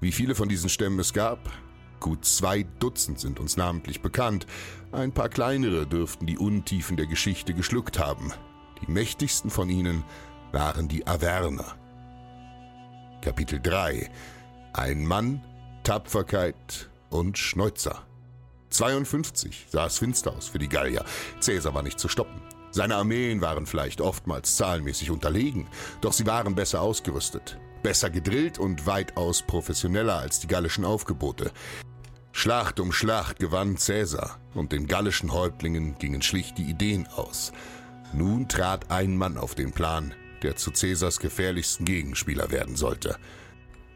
Wie 0.00 0.12
viele 0.12 0.34
von 0.34 0.48
diesen 0.48 0.68
Stämmen 0.68 0.98
es 0.98 1.12
gab? 1.12 1.38
Gut 2.00 2.24
zwei 2.24 2.64
Dutzend 2.80 3.20
sind 3.20 3.38
uns 3.38 3.56
namentlich 3.56 4.00
bekannt. 4.00 4.46
Ein 4.90 5.12
paar 5.12 5.28
kleinere 5.28 5.86
dürften 5.86 6.26
die 6.26 6.38
Untiefen 6.38 6.96
der 6.96 7.06
Geschichte 7.06 7.54
geschluckt 7.54 7.98
haben. 7.98 8.32
Die 8.80 8.90
mächtigsten 8.90 9.50
von 9.50 9.68
ihnen 9.68 10.02
waren 10.50 10.88
die 10.88 11.06
Averner. 11.06 11.76
Kapitel 13.20 13.60
3 13.60 14.10
Ein 14.72 15.06
Mann, 15.06 15.44
Tapferkeit 15.84 16.88
und 17.10 17.36
Schneuzer. 17.36 18.06
52 18.70 19.66
sah 19.68 19.86
es 19.86 19.98
finster 19.98 20.32
aus 20.34 20.48
für 20.48 20.58
die 20.58 20.68
Gallier. 20.68 21.04
Caesar 21.44 21.74
war 21.74 21.82
nicht 21.82 21.98
zu 21.98 22.08
stoppen. 22.08 22.40
Seine 22.70 22.96
Armeen 22.96 23.40
waren 23.40 23.66
vielleicht 23.66 24.00
oftmals 24.00 24.56
zahlenmäßig 24.56 25.10
unterlegen, 25.10 25.68
doch 26.00 26.12
sie 26.12 26.26
waren 26.26 26.54
besser 26.54 26.80
ausgerüstet, 26.80 27.58
besser 27.82 28.10
gedrillt 28.10 28.58
und 28.58 28.86
weitaus 28.86 29.42
professioneller 29.42 30.18
als 30.18 30.38
die 30.38 30.46
gallischen 30.46 30.84
Aufgebote. 30.84 31.50
Schlacht 32.32 32.80
um 32.80 32.92
Schlacht 32.92 33.38
gewann 33.38 33.76
Caesar, 33.76 34.38
und 34.54 34.72
den 34.72 34.86
gallischen 34.86 35.32
Häuptlingen 35.32 35.96
gingen 35.98 36.22
schlicht 36.22 36.58
die 36.58 36.64
Ideen 36.64 37.06
aus. 37.08 37.52
Nun 38.12 38.48
trat 38.48 38.90
ein 38.90 39.16
Mann 39.16 39.36
auf 39.36 39.54
den 39.54 39.72
Plan, 39.72 40.14
der 40.42 40.56
zu 40.56 40.70
Caesars 40.70 41.20
gefährlichsten 41.20 41.84
Gegenspieler 41.84 42.50
werden 42.50 42.76
sollte. 42.76 43.16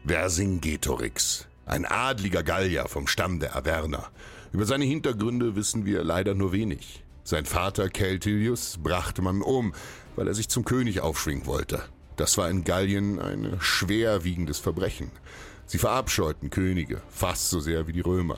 Vercingetorix, 0.05 1.47
ein 1.65 1.85
adliger 1.85 2.43
Gallier 2.43 2.87
vom 2.87 3.07
Stamm 3.07 3.39
der 3.39 3.55
Averner. 3.55 4.09
Über 4.53 4.65
seine 4.65 4.85
Hintergründe 4.85 5.55
wissen 5.55 5.85
wir 5.85 6.03
leider 6.03 6.35
nur 6.35 6.51
wenig. 6.51 7.03
Sein 7.23 7.45
Vater 7.45 7.89
Celtilius 7.91 8.77
brachte 8.81 9.21
man 9.21 9.41
um, 9.41 9.73
weil 10.15 10.27
er 10.27 10.35
sich 10.35 10.47
zum 10.47 10.63
König 10.63 11.01
aufschwingen 11.01 11.47
wollte. 11.47 11.81
Das 12.15 12.37
war 12.37 12.49
in 12.49 12.63
Gallien 12.63 13.19
ein 13.19 13.57
schwerwiegendes 13.59 14.59
Verbrechen. 14.59 15.11
Sie 15.67 15.77
verabscheuten 15.77 16.49
Könige, 16.49 17.01
fast 17.09 17.49
so 17.49 17.59
sehr 17.59 17.87
wie 17.87 17.93
die 17.93 18.01
Römer. 18.01 18.37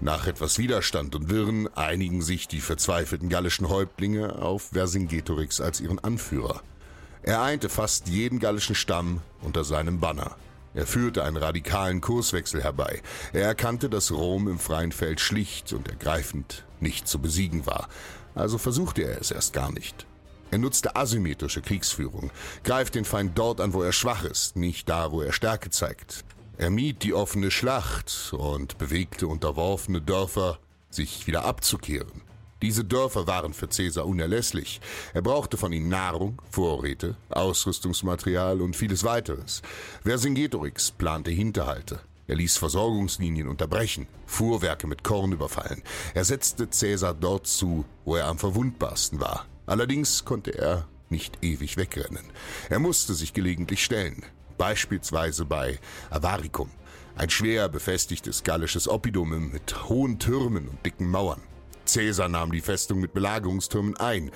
Nach 0.00 0.26
etwas 0.26 0.58
Widerstand 0.58 1.14
und 1.14 1.30
Wirren 1.30 1.68
einigen 1.74 2.20
sich 2.20 2.48
die 2.48 2.60
verzweifelten 2.60 3.30
gallischen 3.30 3.68
Häuptlinge 3.68 4.42
auf 4.42 4.70
Vercingetorix 4.72 5.60
als 5.60 5.80
ihren 5.80 5.98
Anführer. 5.98 6.62
Er 7.22 7.40
einte 7.40 7.70
fast 7.70 8.08
jeden 8.08 8.38
gallischen 8.38 8.74
Stamm 8.74 9.22
unter 9.40 9.64
seinem 9.64 10.00
Banner. 10.00 10.36
Er 10.74 10.86
führte 10.86 11.24
einen 11.24 11.38
radikalen 11.38 12.02
Kurswechsel 12.02 12.62
herbei. 12.62 13.00
Er 13.32 13.46
erkannte, 13.46 13.88
dass 13.88 14.10
Rom 14.10 14.48
im 14.48 14.58
freien 14.58 14.92
Feld 14.92 15.20
schlicht 15.20 15.72
und 15.72 15.88
ergreifend 15.88 16.64
nicht 16.80 17.08
zu 17.08 17.20
besiegen 17.20 17.64
war. 17.64 17.88
Also 18.34 18.58
versuchte 18.58 19.02
er 19.02 19.20
es 19.20 19.30
erst 19.30 19.54
gar 19.54 19.72
nicht. 19.72 20.04
Er 20.50 20.58
nutzte 20.58 20.96
asymmetrische 20.96 21.62
Kriegsführung, 21.62 22.30
greift 22.62 22.94
den 22.94 23.04
Feind 23.04 23.38
dort 23.38 23.60
an, 23.60 23.72
wo 23.72 23.82
er 23.82 23.92
schwach 23.92 24.24
ist, 24.24 24.56
nicht 24.56 24.88
da, 24.88 25.10
wo 25.10 25.22
er 25.22 25.32
Stärke 25.32 25.70
zeigt. 25.70 26.24
Er 26.56 26.70
mied 26.70 27.02
die 27.02 27.14
offene 27.14 27.50
Schlacht 27.50 28.32
und 28.32 28.78
bewegte 28.78 29.26
unterworfene 29.26 30.00
Dörfer, 30.00 30.58
sich 30.88 31.26
wieder 31.26 31.44
abzukehren. 31.44 32.22
Diese 32.62 32.84
Dörfer 32.84 33.26
waren 33.26 33.52
für 33.52 33.66
Caesar 33.66 34.06
unerlässlich. 34.06 34.80
Er 35.12 35.22
brauchte 35.22 35.56
von 35.56 35.72
ihnen 35.72 35.88
Nahrung, 35.88 36.40
Vorräte, 36.50 37.16
Ausrüstungsmaterial 37.28 38.62
und 38.62 38.76
vieles 38.76 39.02
weiteres. 39.02 39.62
Vercingetorix 40.04 40.92
plante 40.92 41.32
Hinterhalte. 41.32 42.00
Er 42.26 42.36
ließ 42.36 42.56
Versorgungslinien 42.56 43.48
unterbrechen, 43.48 44.06
Fuhrwerke 44.24 44.86
mit 44.86 45.04
Korn 45.04 45.32
überfallen. 45.32 45.82
Er 46.14 46.24
setzte 46.24 46.68
Caesar 46.68 47.14
dort 47.14 47.48
zu, 47.48 47.84
wo 48.04 48.16
er 48.16 48.28
am 48.28 48.38
verwundbarsten 48.38 49.20
war. 49.20 49.44
Allerdings 49.66 50.24
konnte 50.24 50.56
er 50.56 50.86
nicht 51.10 51.38
ewig 51.42 51.76
wegrennen. 51.76 52.24
Er 52.70 52.78
musste 52.78 53.12
sich 53.12 53.34
gelegentlich 53.34 53.84
stellen, 53.84 54.22
beispielsweise 54.58 55.44
bei 55.44 55.78
Avaricum, 56.10 56.70
ein 57.16 57.30
schwer 57.30 57.68
befestigtes 57.68 58.42
gallisches 58.42 58.88
Oppidum 58.88 59.50
mit 59.52 59.88
hohen 59.88 60.18
Türmen 60.18 60.68
und 60.68 60.84
dicken 60.84 61.10
Mauern. 61.10 61.40
Caesar 61.86 62.28
nahm 62.28 62.52
die 62.52 62.60
Festung 62.60 63.00
mit 63.00 63.12
Belagerungstürmen 63.12 63.96
ein. 63.96 64.30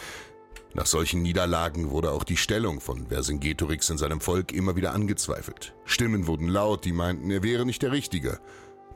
Nach 0.74 0.86
solchen 0.86 1.22
Niederlagen 1.22 1.90
wurde 1.90 2.12
auch 2.12 2.24
die 2.24 2.36
Stellung 2.36 2.80
von 2.80 3.08
Vercingetorix 3.08 3.90
in 3.90 3.98
seinem 3.98 4.20
Volk 4.20 4.52
immer 4.52 4.76
wieder 4.76 4.92
angezweifelt. 4.92 5.74
Stimmen 5.84 6.26
wurden 6.26 6.48
laut, 6.48 6.84
die 6.84 6.92
meinten, 6.92 7.30
er 7.30 7.42
wäre 7.42 7.64
nicht 7.64 7.82
der 7.82 7.92
Richtige. 7.92 8.38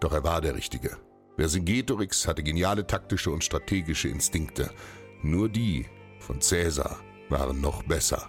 Doch 0.01 0.13
er 0.13 0.23
war 0.23 0.41
der 0.41 0.55
Richtige. 0.55 0.99
Vercingetorix 1.37 2.29
hatte 2.29 2.43
geniale 2.43 2.87
taktische 2.87 3.31
und 3.31 3.43
strategische 3.43 4.09
Instinkte. 4.09 4.71
Nur 5.23 5.49
die 5.49 5.87
von 6.19 6.41
Caesar 6.41 7.01
waren 7.31 7.61
noch 7.61 7.83
besser. 7.85 8.29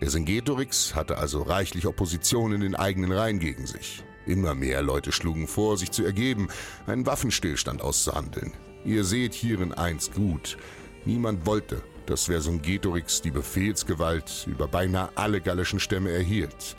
Vercingetorix 0.00 0.94
hatte 0.94 1.18
also 1.18 1.42
reichlich 1.42 1.86
Opposition 1.86 2.52
in 2.52 2.62
den 2.62 2.74
eigenen 2.74 3.12
Reihen 3.12 3.38
gegen 3.38 3.66
sich. 3.66 4.02
Immer 4.26 4.54
mehr 4.54 4.82
Leute 4.82 5.12
schlugen 5.12 5.46
vor, 5.46 5.76
sich 5.76 5.90
zu 5.90 6.04
ergeben, 6.04 6.48
einen 6.86 7.04
Waffenstillstand 7.04 7.82
auszuhandeln. 7.82 8.52
Ihr 8.84 9.04
seht 9.04 9.34
hierin 9.34 9.74
eins 9.74 10.10
gut. 10.10 10.56
Niemand 11.04 11.44
wollte, 11.44 11.82
dass 12.06 12.24
Vercingetorix 12.24 13.20
die 13.20 13.30
Befehlsgewalt 13.30 14.46
über 14.46 14.68
beinahe 14.68 15.10
alle 15.16 15.42
gallischen 15.42 15.80
Stämme 15.80 16.10
erhielt. 16.10 16.76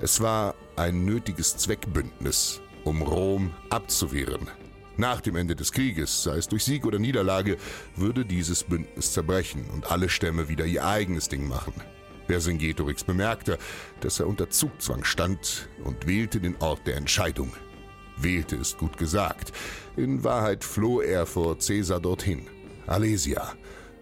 Es 0.00 0.20
war 0.22 0.54
ein 0.76 1.04
nötiges 1.04 1.58
Zweckbündnis, 1.58 2.62
um 2.84 3.02
Rom 3.02 3.52
abzuwehren. 3.68 4.48
Nach 4.96 5.20
dem 5.20 5.36
Ende 5.36 5.56
des 5.56 5.72
Krieges, 5.72 6.22
sei 6.22 6.38
es 6.38 6.48
durch 6.48 6.64
Sieg 6.64 6.86
oder 6.86 6.98
Niederlage, 6.98 7.58
würde 7.96 8.24
dieses 8.24 8.64
Bündnis 8.64 9.12
zerbrechen 9.12 9.66
und 9.74 9.90
alle 9.90 10.08
Stämme 10.08 10.48
wieder 10.48 10.64
ihr 10.64 10.86
eigenes 10.86 11.28
Ding 11.28 11.46
machen. 11.46 11.74
Vercingetorix 12.26 13.04
bemerkte, 13.04 13.58
dass 14.00 14.20
er 14.20 14.26
unter 14.26 14.50
Zugzwang 14.50 15.04
stand 15.04 15.68
und 15.84 16.06
wählte 16.06 16.40
den 16.40 16.56
Ort 16.56 16.86
der 16.86 16.96
Entscheidung. 16.96 17.52
Wählte 18.16 18.56
ist 18.56 18.78
gut 18.78 18.96
gesagt. 18.96 19.52
In 19.96 20.24
Wahrheit 20.24 20.64
floh 20.64 21.00
er 21.00 21.26
vor 21.26 21.58
Caesar 21.58 22.00
dorthin. 22.00 22.46
Alesia. 22.86 23.54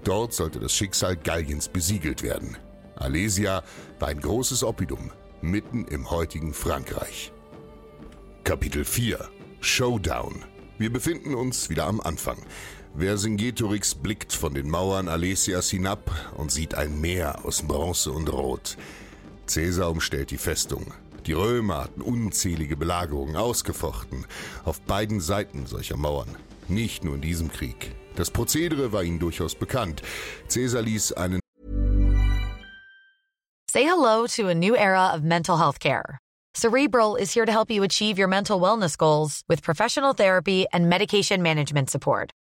Dort 0.04 0.34
sollte 0.34 0.60
das 0.60 0.74
Schicksal 0.74 1.16
Galliens 1.16 1.68
besiegelt 1.68 2.22
werden. 2.22 2.56
Alesia 2.96 3.62
war 3.98 4.08
ein 4.08 4.20
großes 4.20 4.62
Oppidum, 4.62 5.10
mitten 5.40 5.86
im 5.86 6.10
heutigen 6.10 6.52
Frankreich. 6.52 7.32
Kapitel 8.44 8.84
4 8.84 9.28
Showdown 9.60 10.44
Wir 10.78 10.92
befinden 10.92 11.34
uns 11.34 11.70
wieder 11.70 11.86
am 11.86 12.00
Anfang. 12.00 12.36
Vercingetorix 12.96 13.94
blickt 13.96 14.32
von 14.32 14.54
den 14.54 14.70
Mauern 14.70 15.08
Alesias 15.08 15.68
hinab 15.70 16.10
und 16.36 16.52
sieht 16.52 16.76
ein 16.76 17.00
Meer 17.00 17.44
aus 17.44 17.62
Bronze 17.62 18.12
und 18.12 18.32
Rot. 18.32 18.76
Caesar 19.46 19.90
umstellt 19.90 20.30
die 20.30 20.38
Festung. 20.38 20.94
Die 21.26 21.32
Römer 21.32 21.84
hatten 21.84 22.02
unzählige 22.02 22.76
Belagerungen 22.76 23.34
ausgefochten, 23.34 24.26
auf 24.64 24.80
beiden 24.82 25.20
Seiten 25.20 25.66
solcher 25.66 25.96
Mauern. 25.96 26.28
Nicht 26.68 27.02
nur 27.02 27.16
in 27.16 27.20
diesem 27.20 27.50
Krieg. 27.50 27.96
Das 28.14 28.30
Prozedere 28.30 28.92
war 28.92 29.02
ihnen 29.02 29.18
durchaus 29.18 29.56
bekannt. 29.56 30.02
Caesar 30.48 30.82
ließ 30.82 31.14
einen 31.14 31.40
Say 33.72 33.82
hello 33.82 34.28
to 34.28 34.46
a 34.48 34.54
new 34.54 34.76
era 34.76 35.12
of 35.12 35.22
mental 35.22 35.58
health 35.58 35.80
care. 35.80 36.20
Cerebral 36.54 37.16
is 37.16 37.34
here 37.34 37.44
to 37.44 37.50
help 37.50 37.72
you 37.72 37.82
achieve 37.82 38.16
your 38.16 38.28
mental 38.28 38.60
wellness 38.60 38.96
goals 38.96 39.42
with 39.48 39.64
professional 39.64 40.14
therapy 40.14 40.66
and 40.72 40.88
medication 40.88 41.42
management 41.42 41.90
support. 41.90 42.30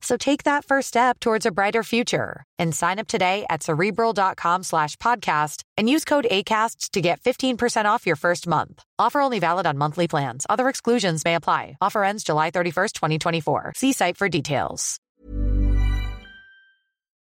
So 0.00 0.16
take 0.16 0.44
that 0.44 0.64
first 0.64 0.88
step 0.88 1.18
towards 1.18 1.46
a 1.46 1.50
brighter 1.50 1.82
future 1.82 2.44
and 2.58 2.74
sign 2.74 2.98
up 2.98 3.08
today 3.08 3.44
at 3.50 3.62
cerebral.com 3.62 4.62
slash 4.62 4.96
podcast 4.96 5.62
and 5.76 5.90
use 5.90 6.04
code 6.04 6.26
ACasts 6.30 6.90
to 6.90 7.00
get 7.00 7.20
15% 7.20 7.86
off 7.86 8.06
your 8.06 8.16
first 8.16 8.46
month. 8.46 8.82
Offer 8.98 9.20
only 9.20 9.40
valid 9.40 9.66
on 9.66 9.76
monthly 9.76 10.06
plans. 10.06 10.46
Other 10.48 10.68
exclusions 10.68 11.24
may 11.24 11.34
apply. 11.34 11.76
Offer 11.80 12.04
ends 12.04 12.22
July 12.22 12.50
31st, 12.50 12.92
2024. 12.92 13.72
See 13.76 13.92
site 13.92 14.16
for 14.16 14.28
details. 14.28 15.00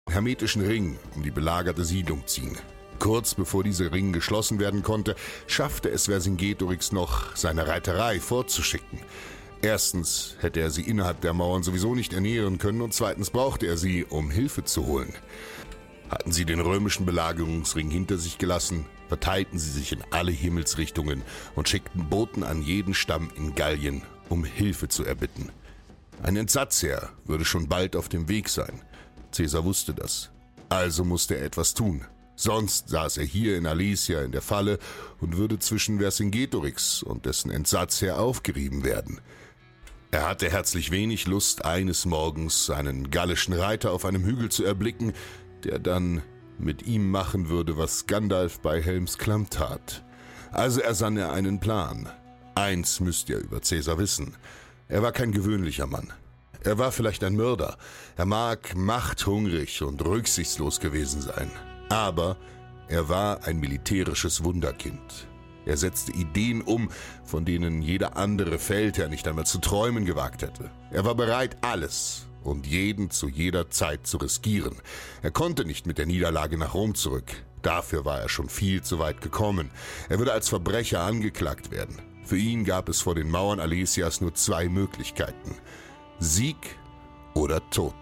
hermetischen 0.09 0.65
Ring 0.65 0.97
um 1.15 1.23
die 1.23 1.31
belagerte 1.31 1.83
Siedlung 1.83 2.25
ziehen. 2.27 2.57
Kurz 2.99 3.35
bevor 3.35 3.63
dieser 3.63 3.91
Ring 3.91 4.11
geschlossen 4.11 4.59
werden 4.59 4.81
konnte, 4.81 5.15
schaffte 5.45 5.89
es 5.89 6.05
Vercingetorix 6.05 6.91
noch, 6.91 7.35
seine 7.35 7.67
Reiterei 7.67 8.19
vorzuschicken. 8.19 8.99
Erstens 9.61 10.35
hätte 10.39 10.59
er 10.59 10.69
sie 10.69 10.83
innerhalb 10.83 11.21
der 11.21 11.33
Mauern 11.33 11.63
sowieso 11.63 11.95
nicht 11.95 12.13
ernähren 12.13 12.57
können 12.57 12.81
und 12.81 12.93
zweitens 12.93 13.31
brauchte 13.31 13.65
er 13.65 13.77
sie, 13.77 14.05
um 14.05 14.29
Hilfe 14.29 14.63
zu 14.63 14.85
holen. 14.85 15.13
Hatten 16.09 16.31
sie 16.31 16.45
den 16.45 16.59
römischen 16.59 17.05
Belagerungsring 17.05 17.89
hinter 17.89 18.17
sich 18.17 18.37
gelassen, 18.37 18.85
verteilten 19.09 19.59
sie 19.59 19.71
sich 19.71 19.91
in 19.91 20.03
alle 20.11 20.31
Himmelsrichtungen 20.31 21.23
und 21.55 21.67
schickten 21.67 22.09
Boten 22.09 22.43
an 22.43 22.61
jeden 22.61 22.93
Stamm 22.93 23.29
in 23.35 23.55
Gallien, 23.55 24.03
um 24.29 24.45
Hilfe 24.45 24.87
zu 24.87 25.03
erbitten. 25.03 25.49
Ein 26.23 26.37
Entsatzherr 26.37 27.09
würde 27.25 27.45
schon 27.45 27.67
bald 27.67 27.95
auf 27.95 28.09
dem 28.09 28.29
Weg 28.29 28.49
sein. 28.49 28.81
Caesar 29.35 29.65
wusste 29.65 29.93
das. 29.93 30.29
Also 30.69 31.03
musste 31.03 31.35
er 31.35 31.45
etwas 31.45 31.73
tun. 31.73 32.05
Sonst 32.35 32.89
saß 32.89 33.17
er 33.17 33.25
hier 33.25 33.57
in 33.57 33.65
Alesia 33.65 34.21
in 34.21 34.31
der 34.31 34.41
Falle 34.41 34.79
und 35.19 35.37
würde 35.37 35.59
zwischen 35.59 35.99
Vercingetorix 35.99 37.01
und 37.01 37.25
dessen 37.25 37.49
Entsatzherr 37.49 38.19
aufgerieben 38.19 38.83
werden. 38.83 39.19
Er 40.09 40.27
hatte 40.27 40.49
herzlich 40.49 40.91
wenig 40.91 41.27
Lust, 41.27 41.65
eines 41.65 42.05
Morgens 42.05 42.69
einen 42.69 43.11
gallischen 43.11 43.53
Reiter 43.53 43.91
auf 43.91 44.05
einem 44.05 44.23
Hügel 44.23 44.49
zu 44.49 44.63
erblicken, 44.63 45.11
der 45.65 45.79
dann 45.79 46.21
mit 46.57 46.87
ihm 46.87 47.11
machen 47.11 47.49
würde, 47.49 47.77
was 47.77 48.07
Gandalf 48.07 48.59
bei 48.61 48.81
Helms 48.81 49.17
Klamm 49.17 49.49
tat. 49.49 50.05
Also 50.51 50.79
ersann 50.79 51.17
er 51.17 51.33
einen 51.33 51.59
Plan. 51.59 52.09
Eins 52.55 53.01
müsst 53.01 53.29
ihr 53.29 53.37
über 53.37 53.59
Caesar 53.59 53.97
wissen. 53.97 54.35
Er 54.87 55.03
war 55.03 55.11
kein 55.11 55.33
gewöhnlicher 55.33 55.87
Mann. 55.87 56.13
Er 56.63 56.77
war 56.77 56.91
vielleicht 56.91 57.23
ein 57.23 57.35
Mörder. 57.35 57.77
Er 58.15 58.25
mag 58.25 58.75
machthungrig 58.75 59.83
und 59.83 60.03
rücksichtslos 60.03 60.79
gewesen 60.79 61.21
sein. 61.21 61.51
Aber 61.89 62.37
er 62.87 63.09
war 63.09 63.43
ein 63.43 63.59
militärisches 63.59 64.43
Wunderkind. 64.43 65.27
Er 65.67 65.77
setzte 65.77 66.13
Ideen 66.13 66.61
um, 66.61 66.89
von 67.23 67.43
denen 67.43 67.81
jeder 67.81 68.15
andere 68.15 68.57
Feldherr 68.57 69.09
nicht 69.09 69.27
einmal 69.27 69.45
zu 69.45 69.59
träumen 69.59 70.05
gewagt 70.05 70.41
hätte. 70.41 70.71
Er 70.91 71.03
war 71.03 71.15
bereit, 71.15 71.57
alles 71.61 72.25
und 72.43 72.65
jeden 72.65 73.09
zu 73.09 73.27
jeder 73.27 73.69
Zeit 73.69 74.07
zu 74.07 74.17
riskieren. 74.17 74.77
Er 75.21 75.31
konnte 75.31 75.65
nicht 75.65 75.85
mit 75.85 75.97
der 75.97 76.05
Niederlage 76.05 76.57
nach 76.57 76.73
Rom 76.73 76.95
zurück. 76.95 77.43
Dafür 77.61 78.05
war 78.05 78.21
er 78.21 78.29
schon 78.29 78.47
viel 78.47 78.81
zu 78.81 78.99
weit 78.99 79.19
gekommen. 79.19 79.69
Er 80.07 80.19
würde 80.19 80.31
als 80.31 80.47
Verbrecher 80.47 81.01
angeklagt 81.01 81.71
werden. 81.71 81.97
Für 82.23 82.37
ihn 82.37 82.63
gab 82.63 82.87
es 82.87 83.01
vor 83.01 83.15
den 83.15 83.29
Mauern 83.29 83.59
Alesias 83.59 84.21
nur 84.21 84.33
zwei 84.33 84.69
Möglichkeiten. 84.69 85.55
Sieg 86.19 86.77
oder 87.33 87.69
Tod. 87.69 87.93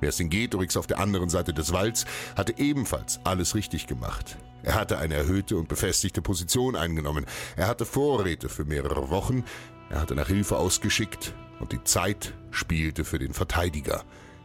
Vercingetorix 0.00 0.76
auf 0.76 0.86
der 0.86 0.98
anderen 0.98 1.28
Seite 1.28 1.54
des 1.54 1.72
Walds 1.72 2.04
hatte 2.36 2.58
ebenfalls 2.58 3.20
alles 3.24 3.54
richtig 3.54 3.86
gemacht. 3.86 4.36
Er 4.62 4.74
hatte 4.74 4.98
eine 4.98 5.14
erhöhte 5.14 5.56
und 5.56 5.68
befestigte 5.68 6.22
Position 6.22 6.76
eingenommen. 6.76 7.26
Er 7.56 7.68
hatte 7.68 7.84
Vorräte 7.84 8.48
für 8.48 8.64
mehrere 8.64 9.10
Wochen. 9.10 9.44
Er 9.90 10.00
hatte 10.00 10.14
nach 10.14 10.28
Hilfe 10.28 10.56
ausgeschickt 10.56 11.34
und 11.60 11.72
die 11.72 11.84
Zeit 11.84 12.34
spielte 12.50 13.04
für 13.04 13.18
den 13.18 13.34
Verteidiger. 13.34 14.04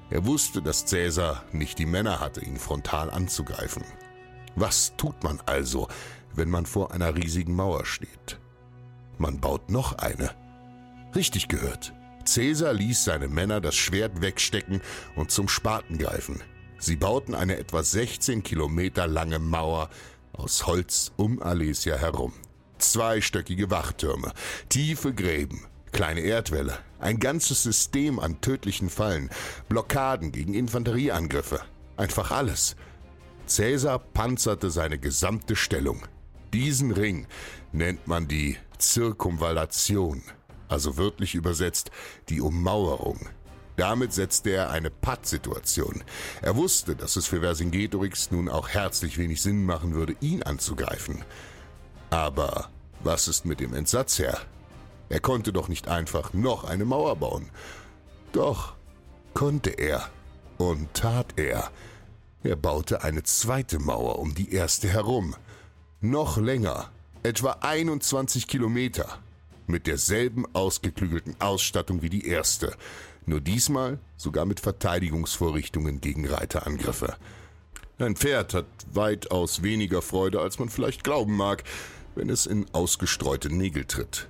Er 0.09 0.25
wusste, 0.25 0.61
dass 0.61 0.85
Cäsar 0.85 1.43
nicht 1.51 1.79
die 1.79 1.85
Männer 1.85 2.19
hatte, 2.19 2.41
ihn 2.41 2.57
frontal 2.57 3.09
anzugreifen. 3.11 3.83
Was 4.55 4.93
tut 4.97 5.23
man 5.23 5.39
also, 5.45 5.87
wenn 6.33 6.49
man 6.49 6.65
vor 6.65 6.91
einer 6.91 7.15
riesigen 7.15 7.55
Mauer 7.55 7.85
steht? 7.85 8.39
Man 9.17 9.39
baut 9.39 9.69
noch 9.69 9.93
eine. 9.99 10.31
Richtig 11.15 11.47
gehört. 11.47 11.93
Cäsar 12.29 12.73
ließ 12.73 13.05
seine 13.05 13.27
Männer 13.27 13.59
das 13.59 13.75
Schwert 13.75 14.21
wegstecken 14.21 14.81
und 15.15 15.31
zum 15.31 15.47
Spaten 15.47 15.97
greifen. 15.97 16.41
Sie 16.77 16.95
bauten 16.95 17.33
eine 17.33 17.57
etwa 17.57 17.81
16 17.81 18.43
Kilometer 18.43 19.07
lange 19.07 19.39
Mauer 19.39 19.89
aus 20.33 20.67
Holz 20.67 21.11
um 21.17 21.41
Alesia 21.41 21.97
herum. 21.97 22.33
Zweistöckige 22.77 23.71
Wachtürme, 23.71 24.31
tiefe 24.69 25.11
Gräben, 25.11 25.65
kleine 25.91 26.21
Erdwälle, 26.21 26.77
ein 26.99 27.19
ganzes 27.19 27.63
System 27.63 28.19
an 28.19 28.39
tödlichen 28.41 28.91
Fallen, 28.91 29.31
Blockaden 29.67 30.31
gegen 30.31 30.53
Infanterieangriffe, 30.53 31.61
einfach 31.97 32.29
alles. 32.29 32.75
Cäsar 33.47 33.97
panzerte 33.97 34.69
seine 34.69 34.99
gesamte 34.99 35.55
Stellung. 35.55 36.03
Diesen 36.53 36.91
Ring 36.91 37.25
nennt 37.71 38.07
man 38.07 38.27
die 38.27 38.57
Zirkumvallation 38.77 40.21
also 40.69 40.97
wörtlich 40.97 41.35
übersetzt 41.35 41.91
die 42.29 42.39
Ummauerung. 42.41 43.27
Damit 43.75 44.13
setzte 44.13 44.51
er 44.51 44.71
eine 44.71 44.89
Pattsituation. 44.89 46.03
Er 46.41 46.55
wusste, 46.55 46.95
dass 46.95 47.15
es 47.15 47.27
für 47.27 47.39
Vercingetorix 47.39 48.29
nun 48.29 48.49
auch 48.49 48.67
herzlich 48.67 49.17
wenig 49.17 49.41
Sinn 49.41 49.65
machen 49.65 49.93
würde, 49.93 50.15
ihn 50.19 50.43
anzugreifen. 50.43 51.23
Aber 52.09 52.69
was 53.01 53.27
ist 53.27 53.45
mit 53.45 53.61
dem 53.61 53.73
Entsatzherr? 53.73 54.37
Er 55.07 55.21
konnte 55.21 55.53
doch 55.53 55.69
nicht 55.69 55.87
einfach 55.87 56.33
noch 56.33 56.65
eine 56.65 56.85
Mauer 56.85 57.15
bauen. 57.15 57.49
Doch, 58.33 58.73
konnte 59.33 59.69
er. 59.69 60.09
Und 60.57 60.93
tat 60.93 61.27
er. 61.37 61.71
Er 62.43 62.57
baute 62.57 63.03
eine 63.03 63.23
zweite 63.23 63.79
Mauer 63.79 64.19
um 64.19 64.35
die 64.35 64.53
erste 64.53 64.89
herum. 64.89 65.35
Noch 66.01 66.37
länger, 66.37 66.89
etwa 67.23 67.57
21 67.61 68.47
Kilometer 68.47 69.19
mit 69.69 69.87
derselben 69.87 70.45
ausgeklügelten 70.53 71.35
Ausstattung 71.39 72.01
wie 72.01 72.09
die 72.09 72.27
erste, 72.27 72.75
nur 73.25 73.41
diesmal 73.41 73.99
sogar 74.17 74.45
mit 74.45 74.59
Verteidigungsvorrichtungen 74.59 76.01
gegen 76.01 76.27
Reiterangriffe. 76.27 77.15
Ein 77.99 78.15
Pferd 78.15 78.53
hat 78.53 78.65
weitaus 78.91 79.61
weniger 79.61 80.01
Freude, 80.01 80.41
als 80.41 80.57
man 80.57 80.69
vielleicht 80.69 81.03
glauben 81.03 81.35
mag, 81.35 81.63
wenn 82.15 82.29
es 82.29 82.45
in 82.45 82.65
ausgestreute 82.73 83.53
Nägel 83.53 83.85
tritt. 83.85 84.27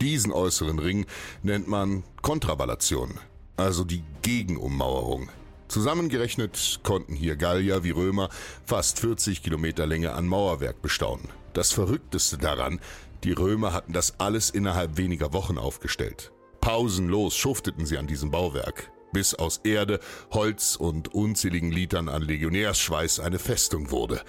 Diesen 0.00 0.32
äußeren 0.32 0.78
Ring 0.78 1.06
nennt 1.42 1.66
man 1.66 2.04
Kontravallation, 2.22 3.18
also 3.56 3.82
die 3.84 4.04
Gegenummauerung. 4.22 5.28
Zusammengerechnet 5.68 6.80
konnten 6.82 7.14
hier 7.14 7.36
Gallier 7.36 7.82
wie 7.84 7.90
Römer 7.90 8.30
fast 8.64 9.00
40 9.00 9.42
Kilometer 9.42 9.86
Länge 9.86 10.12
an 10.12 10.26
Mauerwerk 10.26 10.80
bestaunen. 10.80 11.28
Das 11.52 11.72
Verrückteste 11.72 12.38
daran, 12.38 12.80
die 13.24 13.32
Römer 13.32 13.72
hatten 13.72 13.92
das 13.92 14.20
alles 14.20 14.50
innerhalb 14.50 14.96
weniger 14.96 15.32
Wochen 15.32 15.58
aufgestellt. 15.58 16.32
Pausenlos 16.60 17.36
schufteten 17.36 17.86
sie 17.86 17.98
an 17.98 18.06
diesem 18.06 18.30
Bauwerk, 18.30 18.90
bis 19.12 19.34
aus 19.34 19.60
Erde, 19.64 20.00
Holz 20.32 20.76
und 20.76 21.14
unzähligen 21.14 21.70
Litern 21.70 22.08
an 22.08 22.22
Legionärsschweiß 22.22 23.20
eine 23.20 23.38
Festung 23.38 23.90
wurde. 23.90 24.20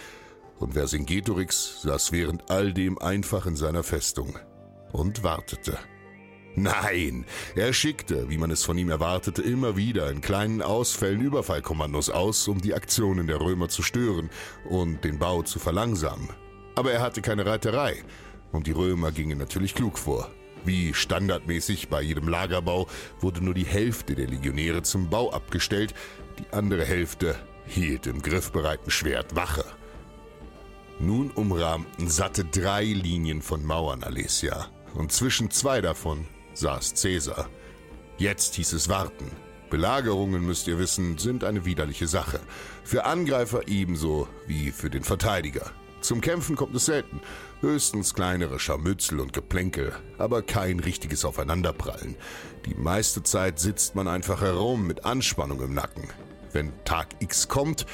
Und 0.58 0.74
Vercingetorix 0.74 1.82
saß 1.84 2.12
während 2.12 2.50
all 2.52 2.74
dem 2.74 2.98
einfach 3.00 3.46
in 3.46 3.56
seiner 3.56 3.84
Festung 3.84 4.38
und 4.92 5.24
wartete. 5.24 5.78
Nein, 6.56 7.26
er 7.56 7.72
schickte, 7.74 8.30
wie 8.30 8.38
man 8.38 8.52
es 8.52 8.64
von 8.64 8.78
ihm 8.78 8.90
erwartete, 8.90 9.42
immer 9.42 9.78
wieder 9.78 10.10
in 10.10 10.20
kleinen 10.20 10.62
Ausfällen 10.62 11.22
Überfallkommandos 11.22 12.10
aus, 12.10 12.48
um 12.48 12.60
die 12.60 12.74
Aktionen 12.74 13.28
der 13.28 13.40
Römer 13.40 13.70
zu 13.70 13.84
stören 13.84 14.30
und 14.68 15.04
den 15.04 15.20
Bau 15.20 15.44
zu 15.44 15.60
verlangsamen. 15.60 16.30
Aber 16.76 16.92
er 16.92 17.02
hatte 17.02 17.22
keine 17.22 17.46
Reiterei, 17.46 18.04
und 18.52 18.68
die 18.68 18.72
Römer 18.72 19.12
gingen 19.12 19.38
natürlich 19.38 19.76
klug 19.76 19.98
vor. 19.98 20.30
Wie 20.66 20.94
standardmäßig 20.94 21.90
bei 21.90 22.02
jedem 22.02 22.28
Lagerbau 22.28 22.88
wurde 23.20 23.44
nur 23.44 23.54
die 23.54 23.66
Hälfte 23.66 24.16
der 24.16 24.28
Legionäre 24.28 24.84
zum 24.84 25.10
Bau 25.10 25.32
abgestellt, 25.32 25.94
die 26.38 26.54
andere 26.54 26.86
Hälfte 26.86 27.36
hielt 27.66 28.08
im 28.08 28.22
griffbereiten 28.22 28.92
Schwert 28.92 29.36
Wache. 29.36 29.64
Nun 31.00 31.32
umrahmten 31.32 32.10
satte 32.10 32.44
drei 32.44 32.84
Linien 32.84 33.42
von 33.42 33.64
Mauern 33.64 34.04
Alesia, 34.04 34.68
und 34.96 35.14
zwischen 35.14 35.50
zwei 35.50 35.80
davon 35.80 36.26
saß 36.54 36.96
Cäsar. 36.96 37.50
Jetzt 38.18 38.56
hieß 38.56 38.74
es 38.74 38.90
warten. 38.90 39.32
Belagerungen, 39.70 40.46
müsst 40.46 40.68
ihr 40.68 40.78
wissen, 40.78 41.18
sind 41.18 41.44
eine 41.44 41.64
widerliche 41.64 42.08
Sache. 42.08 42.40
Für 42.84 43.06
Angreifer 43.06 43.68
ebenso 43.68 44.28
wie 44.48 44.72
für 44.72 44.90
den 44.90 45.04
Verteidiger. 45.04 45.72
Zum 46.02 46.22
Kämpfen 46.22 46.56
kommt 46.56 46.76
es 46.76 46.86
selten. 46.86 47.22
Höchstens 47.62 48.14
kleinere 48.14 48.58
Scharmützel 48.58 49.20
und 49.20 49.34
Geplänkel, 49.34 49.92
aber 50.18 50.42
kein 50.42 50.80
richtiges 50.80 51.26
Aufeinanderprallen. 51.26 52.16
Die 52.66 52.74
meiste 52.74 53.22
Zeit 53.22 53.60
sitzt 53.60 53.96
man 53.96 54.08
einfach 54.08 54.40
herum 54.40 54.88
mit 54.88 55.04
Anspannung 55.04 55.62
im 55.62 55.74
Nacken. 55.74 56.08
Wenn 56.54 56.72
Tag 56.86 57.10
X 57.20 57.50
kommt, 57.50 57.86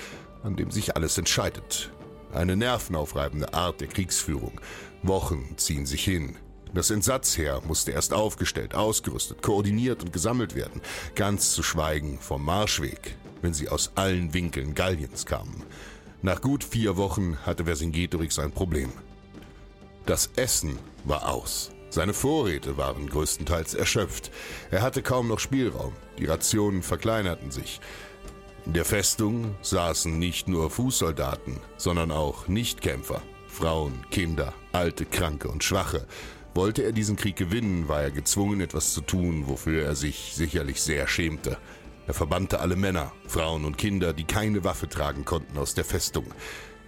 an 0.43 0.55
dem 0.55 0.69
sich 0.69 0.95
alles 0.95 1.17
entscheidet. 1.17 1.91
Eine 2.31 2.55
nervenaufreibende 2.55 3.55
Art 3.55 3.81
der 3.81 3.87
Kriegsführung. 3.87 4.61
Wochen 5.01 5.55
ziehen 5.57 5.87
sich 5.87 6.03
hin. 6.03 6.35
Das 6.75 6.91
Entsatzheer 6.91 7.61
musste 7.65 7.91
erst 7.91 8.13
aufgestellt, 8.13 8.75
ausgerüstet, 8.75 9.41
koordiniert 9.41 10.03
und 10.03 10.13
gesammelt 10.13 10.53
werden, 10.53 10.79
ganz 11.15 11.53
zu 11.53 11.63
schweigen 11.63 12.19
vom 12.19 12.45
Marschweg, 12.45 13.17
wenn 13.41 13.55
sie 13.55 13.69
aus 13.69 13.93
allen 13.95 14.35
Winkeln 14.35 14.75
Galliens 14.75 15.25
kamen. 15.25 15.63
Nach 16.21 16.39
gut 16.39 16.63
vier 16.63 16.97
Wochen 16.97 17.37
hatte 17.47 17.65
Vercingetorix 17.65 18.37
ein 18.37 18.51
Problem. 18.51 18.91
Das 20.05 20.29
Essen 20.35 20.77
war 21.03 21.27
aus. 21.27 21.71
Seine 21.89 22.13
Vorräte 22.13 22.77
waren 22.77 23.09
größtenteils 23.09 23.73
erschöpft. 23.73 24.29
Er 24.69 24.83
hatte 24.83 25.01
kaum 25.01 25.27
noch 25.27 25.39
Spielraum. 25.39 25.93
Die 26.19 26.25
Rationen 26.25 26.83
verkleinerten 26.83 27.49
sich. 27.49 27.79
In 28.67 28.73
der 28.73 28.85
Festung 28.85 29.55
saßen 29.61 30.19
nicht 30.19 30.47
nur 30.47 30.69
Fußsoldaten, 30.69 31.59
sondern 31.77 32.11
auch 32.11 32.47
Nichtkämpfer. 32.47 33.21
Frauen, 33.47 34.05
Kinder, 34.11 34.53
Alte, 34.73 35.05
Kranke 35.05 35.47
und 35.47 35.63
Schwache, 35.63 36.05
wollte 36.53 36.83
er 36.83 36.91
diesen 36.91 37.15
Krieg 37.15 37.35
gewinnen, 37.35 37.87
war 37.87 38.03
er 38.03 38.11
gezwungen, 38.11 38.61
etwas 38.61 38.93
zu 38.93 39.01
tun, 39.01 39.47
wofür 39.47 39.85
er 39.85 39.95
sich 39.95 40.33
sicherlich 40.35 40.81
sehr 40.81 41.07
schämte. 41.07 41.57
Er 42.05 42.13
verbannte 42.13 42.59
alle 42.59 42.75
Männer, 42.75 43.11
Frauen 43.27 43.65
und 43.65 43.77
Kinder, 43.77 44.13
die 44.13 44.25
keine 44.25 44.63
Waffe 44.63 44.87
tragen 44.87 45.25
konnten, 45.25 45.57
aus 45.57 45.73
der 45.73 45.85
Festung. 45.85 46.25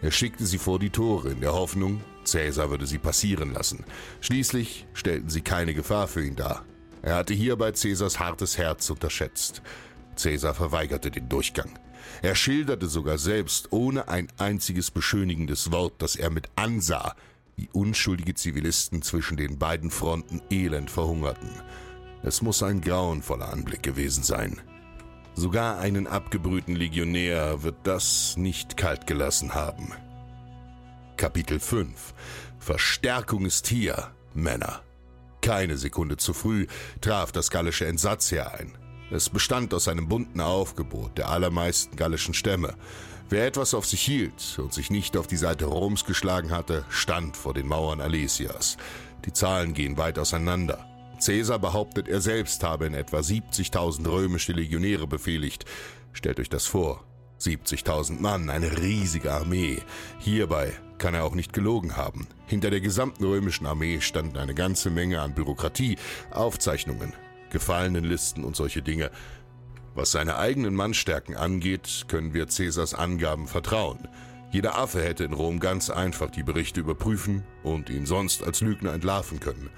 Er 0.02 0.12
schickte 0.12 0.46
sie 0.46 0.58
vor 0.58 0.80
die 0.80 0.90
Tore 0.90 1.32
in 1.32 1.42
der 1.42 1.54
Hoffnung, 1.54 2.02
Cäsar 2.24 2.70
würde 2.70 2.86
sie 2.86 3.00
passieren 3.00 3.54
lassen. 3.54 3.84
Schließlich 4.22 4.86
stellten 4.94 5.30
sie 5.30 5.42
keine 5.42 5.74
Gefahr 5.74 6.08
für 6.08 6.24
ihn 6.24 6.36
dar. 6.36 6.66
Er 7.02 7.16
hatte 7.16 7.34
hierbei 7.34 7.72
Cäsars 7.72 8.20
hartes 8.20 8.58
Herz 8.58 8.90
unterschätzt. 8.90 9.62
Cäsar 10.16 10.54
verweigerte 10.54 11.10
den 11.10 11.30
Durchgang. 11.30 11.80
Er 12.22 12.36
schilderte 12.36 12.88
sogar 12.88 13.18
selbst 13.18 13.72
ohne 13.72 14.08
ein 14.08 14.28
einziges 14.38 14.92
beschönigendes 14.92 15.72
Wort, 15.72 15.94
das 16.00 16.16
er 16.16 16.30
mit 16.30 16.50
ansah, 16.56 17.16
wie 17.56 17.70
unschuldige 17.74 18.36
Zivilisten 18.36 19.02
zwischen 19.02 19.38
den 19.38 19.58
beiden 19.58 19.90
Fronten 19.90 20.42
elend 20.50 20.92
verhungerten. 20.92 21.50
Es 22.24 22.42
muss 22.42 22.64
ein 22.64 22.82
grauenvoller 22.82 23.52
Anblick 23.52 23.84
gewesen 23.84 24.24
sein. 24.24 24.62
Sogar 25.38 25.78
einen 25.78 26.08
abgebrühten 26.08 26.76
Legionär 26.76 27.62
wird 27.62 27.76
das 27.84 28.36
nicht 28.38 28.76
kalt 28.76 29.06
gelassen 29.06 29.54
haben. 29.54 29.94
Kapitel 31.16 31.60
5 31.60 32.16
Verstärkung 32.58 33.46
ist 33.46 33.68
hier, 33.68 34.10
Männer. 34.34 34.82
Keine 35.42 35.78
Sekunde 35.78 36.18
zu 36.18 36.34
früh 36.34 36.66
traf 37.02 37.32
das 37.32 37.52
gallische 37.52 37.86
Entsatzheer 37.86 38.52
ein. 38.56 38.76
Es 39.12 39.30
bestand 39.30 39.76
aus 39.76 39.88
einem 39.88 40.08
bunten 40.08 40.42
Aufgebot 40.42 41.16
der 41.20 41.30
allermeisten 41.30 41.96
gallischen 41.96 42.34
Stämme. 42.34 42.74
Wer 43.30 43.46
etwas 43.46 43.76
auf 43.76 43.86
sich 43.86 44.02
hielt 44.02 44.58
und 44.58 44.74
sich 44.74 44.90
nicht 44.90 45.16
auf 45.16 45.28
die 45.28 45.38
Seite 45.38 45.66
Roms 45.66 46.06
geschlagen 46.06 46.50
hatte, 46.50 46.84
stand 46.90 47.38
vor 47.38 47.54
den 47.54 47.68
Mauern 47.68 48.02
Alesias. 48.02 48.78
Die 49.26 49.34
Zahlen 49.34 49.76
gehen 49.76 49.98
weit 50.00 50.18
auseinander. 50.18 50.97
Caesar 51.20 51.60
behauptet, 51.60 52.08
er 52.08 52.22
selbst 52.22 52.64
habe 52.64 52.86
in 52.86 52.94
etwa 52.94 53.20
70.000 53.20 54.10
römische 54.10 54.54
Legionäre 54.54 55.08
befehligt. 55.08 55.66
Stellt 56.14 56.40
euch 56.40 56.50
das 56.50 56.66
vor. 56.66 57.04
70.000 57.40 58.20
Mann, 58.20 58.50
eine 58.50 58.82
riesige 58.82 59.32
Armee. 59.32 59.80
Hierbei 60.20 60.74
kann 60.98 61.14
er 61.14 61.24
auch 61.24 61.36
nicht 61.36 61.54
gelogen 61.54 61.96
haben. 61.96 62.28
Hinter 62.48 62.72
der 62.72 62.82
gesamten 62.82 63.24
römischen 63.24 63.68
Armee 63.68 64.02
standen 64.02 64.38
eine 64.38 64.56
ganze 64.56 64.90
Menge 64.90 65.22
an 65.22 65.36
Bürokratie, 65.36 65.98
Aufzeichnungen, 66.32 67.14
Gefallenenlisten 67.52 68.44
und 68.44 68.56
solche 68.56 68.82
Dinge. 68.82 69.12
Was 69.94 70.12
seine 70.12 70.38
eigenen 70.38 70.76
Mannstärken 70.76 71.36
angeht, 71.36 72.06
können 72.08 72.34
wir 72.34 72.48
Cäsars 72.48 72.94
Angaben 72.94 73.48
vertrauen. 73.48 74.08
Jeder 74.52 74.78
Affe 74.78 75.04
hätte 75.04 75.24
in 75.24 75.34
Rom 75.34 75.60
ganz 75.60 75.90
einfach 75.90 76.32
die 76.32 76.44
Berichte 76.44 76.80
überprüfen 76.80 77.44
und 77.64 77.90
ihn 77.90 78.06
sonst 78.06 78.44
als 78.44 78.62
Lügner 78.62 78.94
entlarven 78.94 79.40
können. 79.40 79.70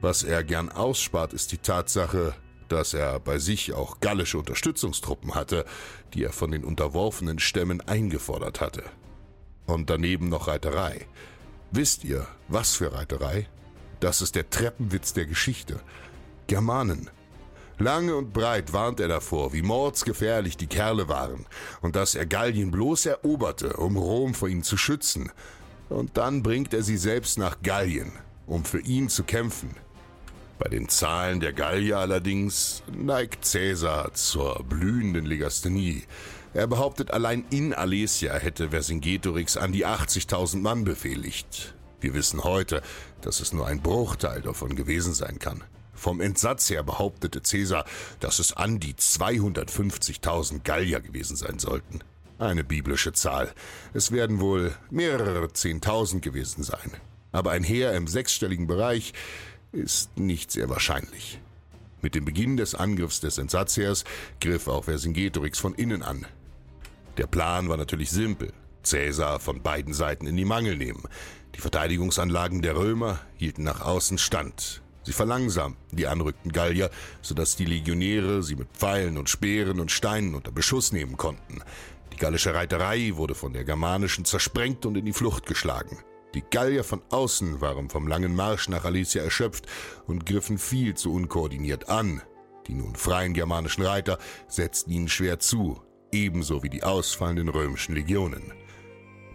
Was 0.00 0.22
er 0.22 0.44
gern 0.44 0.70
ausspart, 0.70 1.32
ist 1.32 1.52
die 1.52 1.58
Tatsache, 1.58 2.34
dass 2.68 2.94
er 2.94 3.20
bei 3.20 3.38
sich 3.38 3.72
auch 3.72 4.00
gallische 4.00 4.38
Unterstützungstruppen 4.38 5.34
hatte, 5.34 5.64
die 6.14 6.24
er 6.24 6.32
von 6.32 6.50
den 6.50 6.64
unterworfenen 6.64 7.38
Stämmen 7.38 7.80
eingefordert 7.80 8.60
hatte. 8.60 8.84
Und 9.66 9.90
daneben 9.90 10.28
noch 10.28 10.48
Reiterei. 10.48 11.06
Wisst 11.70 12.04
ihr, 12.04 12.26
was 12.48 12.74
für 12.74 12.92
Reiterei? 12.92 13.48
Das 14.00 14.22
ist 14.22 14.34
der 14.34 14.48
Treppenwitz 14.48 15.12
der 15.12 15.26
Geschichte. 15.26 15.80
Germanen, 16.46 17.10
Lange 17.80 18.14
und 18.14 18.34
breit 18.34 18.74
warnt 18.74 19.00
er 19.00 19.08
davor, 19.08 19.54
wie 19.54 19.62
mordsgefährlich 19.62 20.58
die 20.58 20.66
Kerle 20.66 21.08
waren 21.08 21.46
und 21.80 21.96
dass 21.96 22.14
er 22.14 22.26
Gallien 22.26 22.70
bloß 22.70 23.06
eroberte, 23.06 23.72
um 23.72 23.96
Rom 23.96 24.34
vor 24.34 24.48
ihnen 24.48 24.62
zu 24.62 24.76
schützen. 24.76 25.32
Und 25.88 26.18
dann 26.18 26.42
bringt 26.42 26.74
er 26.74 26.82
sie 26.82 26.98
selbst 26.98 27.38
nach 27.38 27.62
Gallien, 27.62 28.12
um 28.46 28.66
für 28.66 28.80
ihn 28.80 29.08
zu 29.08 29.24
kämpfen. 29.24 29.74
Bei 30.60 30.68
den 30.68 30.90
Zahlen 30.90 31.40
der 31.40 31.54
Gallier 31.54 31.96
allerdings 31.96 32.82
neigt 32.92 33.50
Caesar 33.50 34.12
zur 34.12 34.62
blühenden 34.62 35.24
Legasthenie. 35.24 36.02
Er 36.52 36.66
behauptet, 36.66 37.12
allein 37.12 37.46
in 37.48 37.72
Alesia 37.72 38.34
hätte 38.34 38.68
Vercingetorix 38.68 39.56
an 39.56 39.72
die 39.72 39.86
80.000 39.86 40.58
Mann 40.58 40.84
befehligt. 40.84 41.74
Wir 42.02 42.12
wissen 42.12 42.44
heute, 42.44 42.82
dass 43.22 43.40
es 43.40 43.54
nur 43.54 43.66
ein 43.66 43.80
Bruchteil 43.80 44.42
davon 44.42 44.76
gewesen 44.76 45.14
sein 45.14 45.38
kann. 45.38 45.64
Vom 45.94 46.20
Entsatz 46.20 46.68
her 46.68 46.82
behauptete 46.82 47.40
Caesar, 47.40 47.86
dass 48.20 48.38
es 48.38 48.52
an 48.52 48.78
die 48.80 48.92
250.000 48.92 50.62
Gallier 50.62 51.00
gewesen 51.00 51.36
sein 51.36 51.58
sollten. 51.58 52.00
Eine 52.38 52.64
biblische 52.64 53.14
Zahl. 53.14 53.50
Es 53.94 54.12
werden 54.12 54.40
wohl 54.40 54.74
mehrere 54.90 55.54
Zehntausend 55.54 56.20
gewesen 56.20 56.64
sein. 56.64 56.92
Aber 57.32 57.52
ein 57.52 57.64
Heer 57.64 57.94
im 57.94 58.06
sechsstelligen 58.06 58.66
Bereich 58.66 59.14
ist 59.72 60.18
nicht 60.18 60.50
sehr 60.50 60.68
wahrscheinlich. 60.68 61.40
Mit 62.02 62.14
dem 62.14 62.24
Beginn 62.24 62.56
des 62.56 62.74
Angriffs 62.74 63.20
des 63.20 63.38
Entsatzheers 63.38 64.04
griff 64.40 64.68
auch 64.68 64.84
Vercingetorix 64.84 65.58
von 65.58 65.74
innen 65.74 66.02
an. 66.02 66.26
Der 67.18 67.26
Plan 67.26 67.68
war 67.68 67.76
natürlich 67.76 68.10
simpel. 68.10 68.52
Caesar 68.82 69.40
von 69.40 69.62
beiden 69.62 69.92
Seiten 69.92 70.26
in 70.26 70.36
die 70.36 70.46
Mangel 70.46 70.76
nehmen. 70.76 71.02
Die 71.54 71.60
Verteidigungsanlagen 71.60 72.62
der 72.62 72.76
Römer 72.76 73.20
hielten 73.36 73.62
nach 73.62 73.82
außen 73.82 74.16
stand. 74.16 74.80
Sie 75.02 75.12
verlangsamten 75.12 75.96
die 75.96 76.06
anrückten 76.06 76.52
Gallier, 76.52 76.90
sodass 77.20 77.56
die 77.56 77.64
Legionäre 77.64 78.42
sie 78.42 78.56
mit 78.56 78.68
Pfeilen 78.72 79.18
und 79.18 79.28
Speeren 79.28 79.80
und 79.80 79.90
Steinen 79.90 80.34
unter 80.34 80.52
Beschuss 80.52 80.92
nehmen 80.92 81.16
konnten. 81.16 81.62
Die 82.12 82.16
gallische 82.16 82.54
Reiterei 82.54 83.12
wurde 83.16 83.34
von 83.34 83.52
der 83.52 83.64
germanischen 83.64 84.24
zersprengt 84.24 84.86
und 84.86 84.96
in 84.96 85.04
die 85.04 85.12
Flucht 85.12 85.46
geschlagen. 85.46 85.98
Die 86.34 86.42
Gallier 86.42 86.84
von 86.84 87.02
außen 87.10 87.60
waren 87.60 87.90
vom 87.90 88.06
langen 88.06 88.34
Marsch 88.34 88.68
nach 88.68 88.84
Alesia 88.84 89.22
erschöpft 89.22 89.66
und 90.06 90.26
griffen 90.26 90.58
viel 90.58 90.94
zu 90.94 91.12
unkoordiniert 91.12 91.88
an. 91.88 92.22
Die 92.66 92.74
nun 92.74 92.94
freien 92.94 93.34
germanischen 93.34 93.84
Reiter 93.84 94.18
setzten 94.46 94.90
ihnen 94.90 95.08
schwer 95.08 95.38
zu. 95.38 95.82
ebenso 96.12 96.62
wie 96.62 96.70
die 96.70 96.82
ausfallenden 96.82 97.48
römischen 97.48 97.94
Legionen. 97.94 98.52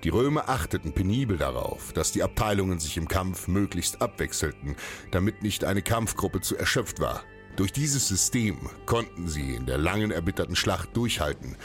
Die 0.04 0.10
Römer 0.10 0.50
achteten 0.50 0.94
penibel 0.94 1.38
darauf, 1.38 1.94
dass 1.94 2.12
die 2.12 2.22
Abteilungen 2.22 2.80
sich 2.80 2.98
im 2.98 3.08
Kampf 3.08 3.48
möglichst 3.48 4.02
abwechselten, 4.02 4.76
damit 5.12 5.42
nicht 5.42 5.64
eine 5.64 5.82
Kampfgruppe 5.82 6.42
zu 6.42 6.56
erschöpft 6.58 7.00
war. 7.00 7.24
Durch 7.56 7.72
dieses 7.72 8.08
System 8.08 8.70
konnten 8.86 9.28
sie 9.28 9.56
in 9.56 9.66
der 9.66 9.78
langen 9.78 10.12
erbitterten 10.12 10.56
Schlacht 10.56 10.96
durchhalten. 10.96 11.56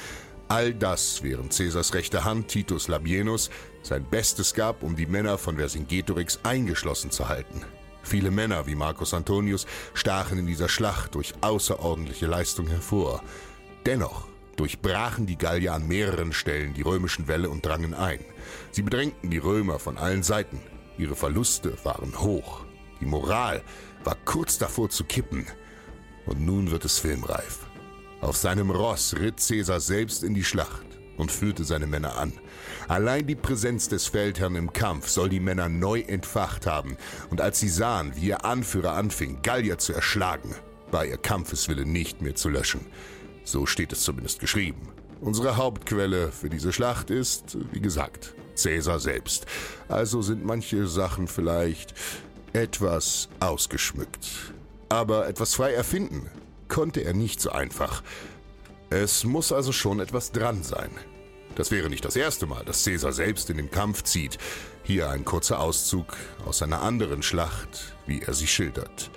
All 0.50 0.74
das, 0.74 1.22
während 1.22 1.56
Caesars 1.56 1.94
rechte 1.94 2.24
Hand 2.24 2.48
Titus 2.48 2.88
Labienus 2.88 3.50
sein 3.82 4.04
Bestes 4.04 4.52
gab, 4.52 4.82
um 4.82 4.96
die 4.96 5.06
Männer 5.06 5.38
von 5.38 5.58
Vercingetorix 5.58 6.40
eingeschlossen 6.42 7.12
zu 7.12 7.28
halten. 7.28 7.62
Viele 8.02 8.32
Männer 8.32 8.66
wie 8.66 8.74
Marcus 8.74 9.14
Antonius 9.14 9.64
stachen 9.94 10.40
in 10.40 10.48
dieser 10.48 10.68
Schlacht 10.68 11.14
durch 11.14 11.34
außerordentliche 11.40 12.26
Leistung 12.26 12.66
hervor. 12.66 13.22
Dennoch 13.86 14.26
durchbrachen 14.56 15.24
die 15.24 15.38
Gallier 15.38 15.72
an 15.72 15.86
mehreren 15.86 16.32
Stellen 16.32 16.74
die 16.74 16.82
römischen 16.82 17.28
Wälle 17.28 17.48
und 17.48 17.64
drangen 17.64 17.94
ein. 17.94 18.18
Sie 18.72 18.82
bedrängten 18.82 19.30
die 19.30 19.38
Römer 19.38 19.78
von 19.78 19.98
allen 19.98 20.24
Seiten. 20.24 20.60
Ihre 20.98 21.14
Verluste 21.14 21.78
waren 21.84 22.18
hoch. 22.18 22.64
Die 23.00 23.06
Moral 23.06 23.62
war 24.02 24.16
kurz 24.24 24.58
davor 24.58 24.90
zu 24.90 25.04
kippen. 25.04 25.46
Und 26.26 26.40
nun 26.40 26.72
wird 26.72 26.84
es 26.84 26.98
filmreif. 26.98 27.69
Auf 28.20 28.36
seinem 28.36 28.70
Ross 28.70 29.14
ritt 29.18 29.36
Caesar 29.46 29.80
selbst 29.80 30.22
in 30.22 30.34
die 30.34 30.44
Schlacht 30.44 30.84
und 31.16 31.32
führte 31.32 31.64
seine 31.64 31.86
Männer 31.86 32.18
an. 32.18 32.32
Allein 32.86 33.26
die 33.26 33.34
Präsenz 33.34 33.88
des 33.88 34.08
Feldherrn 34.08 34.56
im 34.56 34.72
Kampf 34.72 35.08
soll 35.08 35.30
die 35.30 35.40
Männer 35.40 35.68
neu 35.68 36.00
entfacht 36.00 36.66
haben, 36.66 36.96
und 37.30 37.40
als 37.40 37.60
sie 37.60 37.68
sahen, 37.68 38.12
wie 38.16 38.26
ihr 38.28 38.44
Anführer 38.44 38.92
anfing, 38.92 39.40
Gallier 39.42 39.78
zu 39.78 39.92
erschlagen, 39.92 40.54
war 40.90 41.06
ihr 41.06 41.16
Kampfeswille 41.16 41.86
nicht 41.86 42.20
mehr 42.20 42.34
zu 42.34 42.50
löschen. 42.50 42.84
So 43.44 43.64
steht 43.64 43.92
es 43.92 44.02
zumindest 44.02 44.38
geschrieben. 44.38 44.88
Unsere 45.20 45.56
Hauptquelle 45.56 46.30
für 46.32 46.50
diese 46.50 46.72
Schlacht 46.72 47.10
ist, 47.10 47.56
wie 47.72 47.80
gesagt, 47.80 48.34
Cäsar 48.54 49.00
selbst. 49.00 49.46
Also 49.88 50.20
sind 50.20 50.44
manche 50.44 50.86
Sachen 50.86 51.26
vielleicht 51.26 51.94
etwas 52.52 53.28
ausgeschmückt. 53.38 54.52
Aber 54.88 55.28
etwas 55.28 55.54
frei 55.54 55.72
erfinden 55.72 56.30
konnte 56.70 57.00
er 57.00 57.12
nicht 57.12 57.42
so 57.42 57.50
einfach. 57.50 58.02
Es 58.88 59.24
muss 59.24 59.52
also 59.52 59.72
schon 59.72 60.00
etwas 60.00 60.32
dran 60.32 60.62
sein. 60.62 60.90
Das 61.56 61.70
wäre 61.70 61.90
nicht 61.90 62.04
das 62.04 62.16
erste 62.16 62.46
Mal, 62.46 62.64
dass 62.64 62.84
Cäsar 62.84 63.12
selbst 63.12 63.50
in 63.50 63.58
den 63.58 63.70
Kampf 63.70 64.04
zieht. 64.04 64.38
Hier 64.82 65.10
ein 65.10 65.26
kurzer 65.26 65.60
Auszug 65.60 66.16
aus 66.46 66.62
einer 66.62 66.80
anderen 66.80 67.22
Schlacht, 67.22 67.94
wie 68.06 68.22
er 68.22 68.32
sie 68.32 68.46
schildert. 68.46 69.10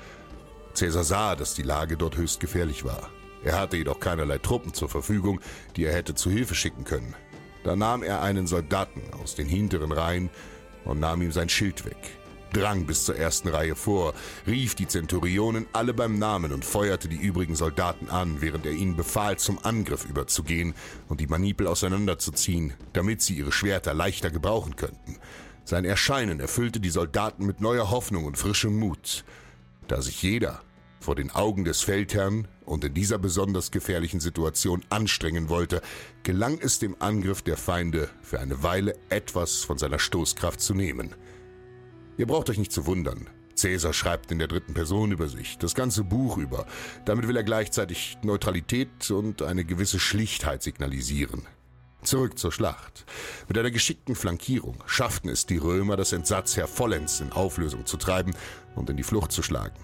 Cäsar 0.73 1.05
sah, 1.05 1.35
dass 1.35 1.53
die 1.53 1.63
Lage 1.63 1.95
dort 1.95 2.17
höchst 2.17 2.41
gefährlich 2.41 2.83
war. 2.83 3.09
Er 3.43 3.59
hatte 3.59 3.77
jedoch 3.77 3.99
keinerlei 3.99 4.39
Truppen 4.39 4.73
zur 4.73 4.89
Verfügung, 4.89 5.39
die 5.75 5.85
er 5.85 5.93
hätte 5.93 6.15
zu 6.15 6.29
Hilfe 6.29 6.55
schicken 6.55 6.83
können. 6.83 7.15
Da 7.63 7.75
nahm 7.75 8.03
er 8.03 8.21
einen 8.21 8.47
Soldaten 8.47 9.01
aus 9.21 9.35
den 9.35 9.47
hinteren 9.47 9.91
Reihen 9.91 10.29
und 10.85 10.99
nahm 10.99 11.21
ihm 11.21 11.31
sein 11.31 11.49
Schild 11.49 11.85
weg, 11.85 11.97
drang 12.53 12.85
bis 12.85 13.03
zur 13.05 13.17
ersten 13.17 13.49
Reihe 13.49 13.75
vor, 13.75 14.13
rief 14.47 14.75
die 14.75 14.87
Zenturionen 14.87 15.65
alle 15.73 15.93
beim 15.93 16.17
Namen 16.17 16.53
und 16.53 16.63
feuerte 16.63 17.09
die 17.09 17.17
übrigen 17.17 17.55
Soldaten 17.55 18.09
an, 18.09 18.41
während 18.41 18.65
er 18.65 18.71
ihnen 18.71 18.95
befahl, 18.95 19.37
zum 19.37 19.59
Angriff 19.63 20.05
überzugehen 20.05 20.73
und 21.09 21.19
die 21.19 21.27
Manipel 21.27 21.67
auseinanderzuziehen, 21.67 22.73
damit 22.93 23.21
sie 23.21 23.35
ihre 23.35 23.51
Schwerter 23.51 23.93
leichter 23.93 24.29
gebrauchen 24.29 24.75
könnten. 24.75 25.17
Sein 25.65 25.85
Erscheinen 25.85 26.39
erfüllte 26.39 26.79
die 26.79 26.89
Soldaten 26.89 27.45
mit 27.45 27.61
neuer 27.61 27.89
Hoffnung 27.89 28.25
und 28.25 28.37
frischem 28.37 28.77
Mut, 28.77 29.23
da 29.87 30.01
sich 30.01 30.21
jeder 30.21 30.61
vor 30.99 31.15
den 31.15 31.31
Augen 31.31 31.65
des 31.65 31.81
Feldherrn 31.81 32.47
und 32.65 32.83
in 32.85 32.93
dieser 32.93 33.17
besonders 33.17 33.71
gefährlichen 33.71 34.21
Situation 34.21 34.83
anstrengen 34.89 35.49
wollte, 35.49 35.81
gelang 36.23 36.59
es 36.59 36.79
dem 36.79 36.95
Angriff 36.99 37.41
der 37.41 37.57
Feinde 37.57 38.09
für 38.21 38.39
eine 38.39 38.63
Weile 38.63 38.95
etwas 39.09 39.63
von 39.63 39.77
seiner 39.77 39.99
Stoßkraft 39.99 40.61
zu 40.61 40.73
nehmen. 40.73 41.13
Ihr 42.17 42.27
braucht 42.27 42.49
euch 42.49 42.57
nicht 42.57 42.71
zu 42.71 42.85
wundern. 42.85 43.29
Cäsar 43.55 43.93
schreibt 43.93 44.31
in 44.31 44.39
der 44.39 44.47
dritten 44.47 44.73
Person 44.73 45.11
über 45.11 45.27
sich, 45.27 45.57
das 45.57 45.75
ganze 45.75 46.03
Buch 46.03 46.37
über. 46.37 46.65
Damit 47.05 47.27
will 47.27 47.37
er 47.37 47.43
gleichzeitig 47.43 48.17
Neutralität 48.23 49.09
und 49.11 49.41
eine 49.41 49.63
gewisse 49.63 49.99
Schlichtheit 49.99 50.63
signalisieren. 50.63 51.43
Zurück 52.03 52.37
zur 52.37 52.51
Schlacht. 52.51 53.05
Mit 53.47 53.57
einer 53.57 53.71
geschickten 53.71 54.15
Flankierung 54.15 54.83
schafften 54.85 55.29
es 55.29 55.45
die 55.45 55.57
Römer, 55.57 55.95
das 55.95 56.11
Entsatzheer 56.11 56.67
vollends 56.67 57.21
in 57.21 57.31
Auflösung 57.31 57.85
zu 57.85 57.97
treiben 57.97 58.33
und 58.75 58.89
in 58.89 58.97
die 58.97 59.03
Flucht 59.03 59.31
zu 59.31 59.41
schlagen. 59.41 59.79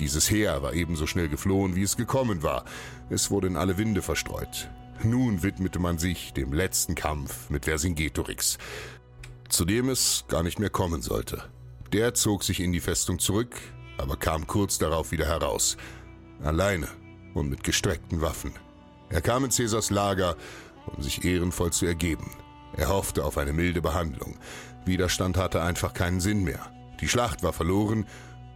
Dieses 0.00 0.30
Heer 0.30 0.62
war 0.62 0.74
ebenso 0.74 1.06
schnell 1.06 1.28
geflohen, 1.28 1.76
wie 1.76 1.82
es 1.82 1.96
gekommen 1.96 2.42
war. 2.42 2.64
Es 3.08 3.30
wurde 3.30 3.46
in 3.46 3.56
alle 3.56 3.78
Winde 3.78 4.02
verstreut. 4.02 4.70
Nun 5.02 5.42
widmete 5.42 5.78
man 5.78 5.98
sich 5.98 6.34
dem 6.34 6.52
letzten 6.52 6.94
Kampf 6.94 7.48
mit 7.48 7.64
Vercingetorix, 7.64 8.58
zu 9.50 9.64
dem 9.64 9.88
es 9.88 10.24
gar 10.28 10.42
nicht 10.42 10.58
mehr 10.58 10.70
kommen 10.70 11.02
sollte. 11.02 11.44
Der 11.92 12.14
zog 12.14 12.44
sich 12.44 12.60
in 12.60 12.72
die 12.72 12.80
Festung 12.80 13.18
zurück, 13.18 13.56
aber 13.98 14.16
kam 14.16 14.46
kurz 14.46 14.78
darauf 14.78 15.10
wieder 15.10 15.26
heraus. 15.26 15.76
Alleine 16.42 16.88
und 17.34 17.50
mit 17.50 17.64
gestreckten 17.64 18.20
Waffen. 18.20 18.52
Er 19.10 19.20
kam 19.20 19.44
in 19.44 19.50
Caesars 19.50 19.90
Lager, 19.90 20.36
um 20.86 21.02
sich 21.02 21.24
ehrenvoll 21.24 21.72
zu 21.72 21.86
ergeben. 21.86 22.30
Er 22.76 22.88
hoffte 22.88 23.24
auf 23.24 23.38
eine 23.38 23.52
milde 23.52 23.82
Behandlung. 23.82 24.38
Widerstand 24.84 25.36
hatte 25.36 25.62
einfach 25.62 25.92
keinen 25.92 26.20
Sinn 26.20 26.44
mehr. 26.44 26.72
Die 27.00 27.08
Schlacht 27.08 27.42
war 27.42 27.52
verloren 27.52 28.06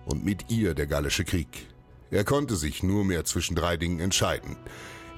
und 0.06 0.24
mit 0.24 0.50
ihr 0.50 0.74
der 0.74 0.86
Gallische 0.86 1.24
Krieg. 1.24 1.68
Er 2.10 2.24
konnte 2.24 2.56
sich 2.56 2.82
nur 2.82 3.04
mehr 3.04 3.24
zwischen 3.24 3.56
drei 3.56 3.76
Dingen 3.76 4.00
entscheiden. 4.00 4.56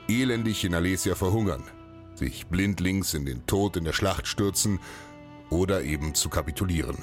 Elendig 0.09 0.65
in 0.65 0.75
Alesia 0.75 1.15
verhungern, 1.15 1.65
sich 2.15 2.47
blindlings 2.47 3.13
in 3.13 3.27
den 3.27 3.47
Tod 3.47 3.77
in 3.77 3.85
der 3.85 3.93
Schlacht 3.93 4.27
stürzen 4.27 4.81
oder 5.51 5.83
eben 5.83 6.15
zu 6.15 6.29
kapitulieren. 6.29 6.97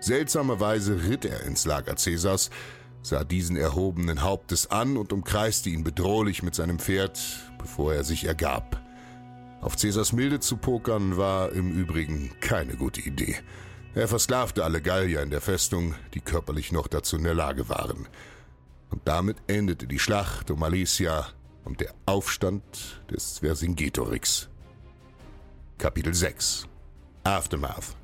Seltsamerweise 0.00 1.08
ritt 1.08 1.24
er 1.24 1.42
ins 1.42 1.64
Lager 1.64 1.94
Caesars, 1.94 2.50
sah 3.02 3.24
diesen 3.24 3.56
erhobenen 3.56 4.22
Hauptes 4.22 4.70
an 4.70 4.96
und 4.96 5.12
umkreiste 5.12 5.70
ihn 5.70 5.84
bedrohlich 5.84 6.42
mit 6.42 6.54
seinem 6.54 6.78
Pferd, 6.78 7.20
bevor 7.58 7.94
er 7.94 8.04
sich 8.04 8.24
ergab. 8.24 8.80
Auf 9.60 9.76
Caesars 9.76 10.12
Milde 10.12 10.38
zu 10.40 10.56
pokern 10.56 11.16
war 11.16 11.52
im 11.52 11.72
Übrigen 11.72 12.30
keine 12.40 12.76
gute 12.76 13.00
Idee. 13.00 13.36
Er 13.94 14.06
versklavte 14.06 14.62
alle 14.62 14.80
Gallier 14.80 15.22
in 15.22 15.30
der 15.30 15.40
Festung, 15.40 15.94
die 16.14 16.20
körperlich 16.20 16.70
noch 16.70 16.86
dazu 16.86 17.16
in 17.16 17.24
der 17.24 17.34
Lage 17.34 17.68
waren. 17.68 18.06
Und 18.90 19.02
damit 19.04 19.38
endete 19.48 19.88
die 19.88 19.98
Schlacht 19.98 20.50
um 20.50 20.62
Alesia 20.62 21.26
und 21.64 21.80
der 21.80 21.92
Aufstand 22.06 23.02
des 23.10 23.40
Vercingetorix. 23.40 24.48
Kapitel 25.76 26.14
6 26.14 26.68
Aftermath 27.28 27.94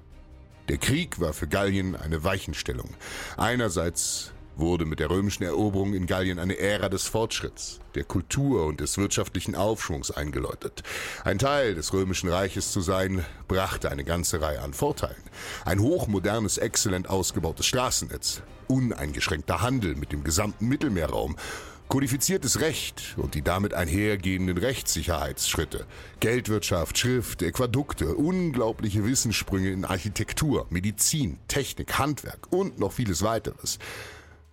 Der 0.68 0.76
Krieg 0.76 1.18
war 1.18 1.32
für 1.32 1.48
Gallien 1.48 1.96
eine 1.96 2.24
Weichenstellung. 2.24 2.90
Einerseits 3.38 4.32
wurde 4.56 4.84
mit 4.84 5.00
der 5.00 5.08
römischen 5.08 5.44
Eroberung 5.44 5.94
in 5.94 6.06
Gallien 6.06 6.38
eine 6.38 6.58
Ära 6.58 6.90
des 6.90 7.06
Fortschritts, 7.06 7.80
der 7.94 8.04
Kultur 8.04 8.66
und 8.66 8.80
des 8.80 8.98
wirtschaftlichen 8.98 9.54
Aufschwungs 9.54 10.10
eingeläutet. 10.10 10.82
Ein 11.24 11.38
Teil 11.38 11.74
des 11.74 11.94
römischen 11.94 12.28
Reiches 12.28 12.70
zu 12.70 12.82
sein, 12.82 13.24
brachte 13.48 13.90
eine 13.90 14.04
ganze 14.04 14.42
Reihe 14.42 14.60
an 14.60 14.74
Vorteilen. 14.74 15.24
Ein 15.64 15.80
hochmodernes, 15.80 16.58
exzellent 16.58 17.08
ausgebautes 17.08 17.64
Straßennetz, 17.64 18.42
uneingeschränkter 18.68 19.62
Handel 19.62 19.94
mit 19.96 20.12
dem 20.12 20.22
gesamten 20.22 20.68
Mittelmeerraum, 20.68 21.36
kodifiziertes 21.94 22.60
Recht 22.60 23.14
und 23.18 23.36
die 23.36 23.42
damit 23.42 23.72
einhergehenden 23.72 24.58
Rechtssicherheitsschritte, 24.58 25.86
Geldwirtschaft, 26.18 26.98
Schrift, 26.98 27.40
Aquädukte, 27.40 28.16
unglaubliche 28.16 29.04
Wissenssprünge 29.04 29.70
in 29.70 29.84
Architektur, 29.84 30.66
Medizin, 30.70 31.38
Technik, 31.46 31.96
Handwerk 31.96 32.48
und 32.50 32.80
noch 32.80 32.92
vieles 32.92 33.22
weiteres– 33.22 33.78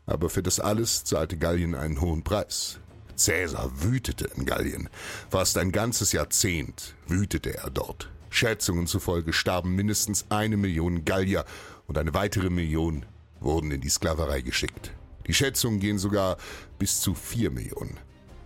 aber 0.06 0.30
für 0.30 0.44
das 0.44 0.60
alles 0.60 1.04
zahlte 1.04 1.38
Gallien 1.38 1.74
einen 1.74 2.02
hohen 2.02 2.24
Preis. 2.24 2.80
Cäsar 3.16 3.72
wütete 3.82 4.30
in 4.36 4.46
Gallien. 4.46 4.90
Fast 5.30 5.58
ein 5.58 5.72
ganzes 5.72 6.12
Jahrzehnt 6.12 6.96
wütete 7.08 7.56
er 7.56 7.70
dort. 7.70 8.10
Schätzungen 8.30 8.88
zufolge 8.88 9.32
starben 9.32 9.76
mindestens 9.76 10.26
eine 10.30 10.58
Million 10.58 11.06
Gallier 11.06 11.46
und 11.88 11.98
eine 11.98 12.14
weitere 12.14 12.50
Million 12.50 13.06
wurden 13.40 13.72
in 13.72 13.82
die 13.82 13.90
Sklaverei 13.90 14.42
geschickt. 14.42 14.92
Die 15.28 15.34
Schätzungen 15.34 15.80
gehen 15.80 16.00
sogar 16.00 16.38
bis 16.80 17.02
zu 17.02 17.14
vier 17.14 17.52
Millionen. 17.52 17.98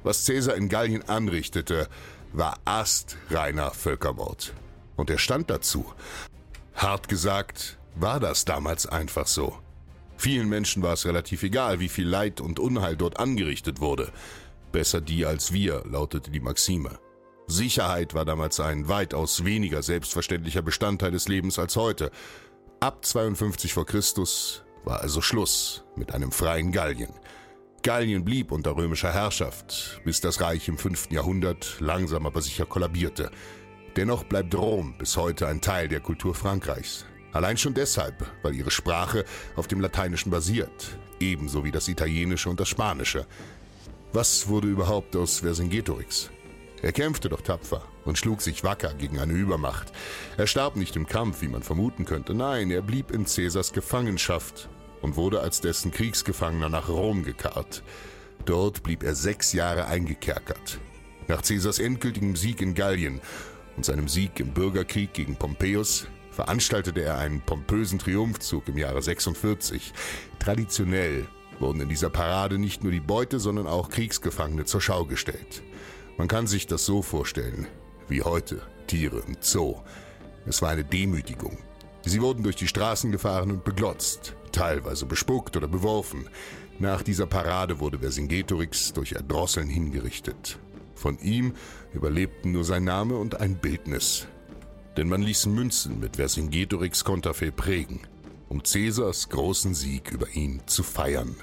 Was 0.04 0.26
Cäsar 0.26 0.56
in 0.56 0.70
Gallien 0.70 1.08
anrichtete, 1.08 1.88
war 2.34 2.60
astreiner 2.66 3.72
Völkermord. 3.72 4.54
Und 4.96 5.10
er 5.10 5.18
stand 5.18 5.50
dazu. 5.50 5.86
Hart 6.76 7.08
gesagt, 7.08 7.78
war 7.96 8.20
das 8.20 8.46
damals 8.46 8.86
einfach 8.86 9.28
so. 9.28 9.58
Vielen 10.18 10.50
Menschen 10.50 10.84
war 10.84 10.94
es 10.94 11.06
relativ 11.06 11.44
egal, 11.44 11.80
wie 11.80 11.90
viel 11.90 12.08
Leid 12.08 12.42
und 12.42 12.60
Unheil 12.60 12.96
dort 12.96 13.20
angerichtet 13.20 13.80
wurde. 13.80 14.12
Besser 14.72 15.02
die 15.02 15.26
als 15.26 15.54
wir, 15.54 15.84
lautete 15.86 16.32
die 16.32 16.40
Maxime. 16.40 17.00
Sicherheit 17.48 18.14
war 18.14 18.26
damals 18.26 18.60
ein 18.60 18.88
weitaus 18.88 19.46
weniger 19.46 19.84
selbstverständlicher 19.84 20.62
Bestandteil 20.62 21.12
des 21.12 21.28
Lebens 21.28 21.60
als 21.60 21.76
heute. 21.76 22.12
Ab 22.80 23.06
52 23.06 23.74
vor 23.74 23.86
Christus 23.86 24.65
war 24.86 25.02
also 25.02 25.22
Schluss 25.22 25.84
mit 25.96 26.14
einem 26.14 26.32
freien 26.32 26.72
Gallien. 26.72 27.12
Gallien 27.84 28.24
blieb 28.24 28.52
unter 28.52 28.76
römischer 28.76 29.14
Herrschaft, 29.14 30.02
bis 30.06 30.22
das 30.22 30.42
Reich 30.42 30.68
im 30.68 30.78
5. 30.78 31.12
Jahrhundert 31.12 31.78
langsam 31.80 32.26
aber 32.26 32.42
sicher 32.42 32.66
kollabierte. 32.66 33.30
Dennoch 33.96 34.24
bleibt 34.24 34.56
Rom 34.56 34.98
bis 34.98 35.18
heute 35.18 35.48
ein 35.48 35.62
Teil 35.62 35.88
der 35.88 36.00
Kultur 36.00 36.34
Frankreichs. 36.34 37.06
Allein 37.32 37.58
schon 37.58 37.74
deshalb, 37.74 38.26
weil 38.44 38.56
ihre 38.56 38.72
Sprache 38.72 39.26
auf 39.56 39.68
dem 39.68 39.82
Lateinischen 39.82 40.32
basiert, 40.32 40.98
ebenso 41.20 41.64
wie 41.64 41.72
das 41.72 41.88
Italienische 41.88 42.50
und 42.50 42.60
das 42.60 42.70
Spanische. 42.70 43.26
Was 44.14 44.48
wurde 44.48 44.68
überhaupt 44.68 45.16
aus 45.16 45.40
Vercingetorix? 45.40 46.32
Er 46.82 46.92
kämpfte 46.92 47.30
doch 47.30 47.42
tapfer 47.42 47.84
und 48.04 48.18
schlug 48.18 48.42
sich 48.42 48.64
wacker 48.64 48.94
gegen 48.94 49.20
eine 49.20 49.34
Übermacht. 49.34 49.92
Er 50.38 50.48
starb 50.48 50.76
nicht 50.76 50.96
im 50.96 51.08
Kampf, 51.08 51.42
wie 51.42 51.48
man 51.48 51.64
vermuten 51.64 52.06
könnte. 52.06 52.34
Nein, 52.34 52.72
er 52.72 52.82
blieb 52.82 53.12
in 53.12 53.26
Caesars 53.26 53.74
Gefangenschaft 53.74 54.70
und 55.06 55.18
wurde 55.18 55.42
als 55.42 55.62
dessen 55.62 55.92
Kriegsgefangener 55.92 56.68
nach 56.68 56.90
Rom 56.90 57.24
gekarrt. 57.24 57.84
Dort 58.46 58.82
blieb 58.82 59.04
er 59.04 59.14
sechs 59.14 59.54
Jahre 59.54 59.86
eingekerkert. 59.86 60.80
Nach 61.28 61.44
Caesars 61.44 61.78
endgültigem 61.78 62.36
Sieg 62.36 62.60
in 62.60 62.74
Gallien 62.74 63.22
und 63.78 63.86
seinem 63.86 64.08
Sieg 64.08 64.40
im 64.40 64.52
Bürgerkrieg 64.52 65.14
gegen 65.14 65.36
Pompeius 65.36 66.08
veranstaltete 66.32 67.04
er 67.04 67.20
einen 67.20 67.40
pompösen 67.42 68.00
Triumphzug 68.00 68.68
im 68.68 68.80
Jahre 68.80 69.04
46. 69.04 69.94
Traditionell 70.40 71.28
wurden 71.60 71.82
in 71.82 71.90
dieser 71.90 72.10
Parade 72.10 72.58
nicht 72.58 72.82
nur 72.82 72.92
die 72.92 73.00
Beute, 73.00 73.40
sondern 73.40 73.68
auch 73.68 73.90
Kriegsgefangene 73.90 74.66
zur 74.66 74.82
Schau 74.82 75.06
gestellt. 75.06 75.62
Man 76.18 76.28
kann 76.28 76.48
sich 76.48 76.66
das 76.66 76.84
so 76.84 77.04
vorstellen, 77.04 77.68
wie 78.08 78.24
heute 78.24 78.64
Tiere 78.88 79.22
im 79.28 79.38
Zoo. 79.40 79.76
Es 80.48 80.64
war 80.64 80.70
eine 80.70 80.84
Demütigung. 80.84 81.60
Sie 82.04 82.22
wurden 82.22 82.42
durch 82.42 82.56
die 82.56 82.68
Straßen 82.68 83.12
gefahren 83.12 83.52
und 83.52 83.64
beglotzt, 83.64 84.36
teilweise 84.56 85.06
bespuckt 85.06 85.58
oder 85.58 85.68
beworfen. 85.68 86.30
Nach 86.80 87.02
dieser 87.02 87.26
Parade 87.26 87.80
wurde 87.80 88.00
Vercingetorix 88.00 88.94
durch 88.94 89.12
Erdrosseln 89.14 89.70
hingerichtet. 89.70 90.58
Von 90.96 91.20
ihm 91.20 91.54
überlebten 91.94 92.52
nur 92.52 92.64
sein 92.64 92.86
Name 92.86 93.18
und 93.18 93.40
ein 93.40 93.56
Bildnis. 93.56 94.28
Denn 94.98 95.10
man 95.10 95.22
ließ 95.22 95.48
Münzen 95.48 96.00
mit 96.00 96.16
Vercingetorix 96.16 97.04
Konterfei 97.04 97.52
prägen, 97.52 98.00
um 98.48 98.64
Cäsars 98.64 99.30
großen 99.30 99.74
Sieg 99.74 100.12
über 100.12 100.30
ihn 100.30 100.62
zu 100.66 100.84
feiern. 100.84 101.36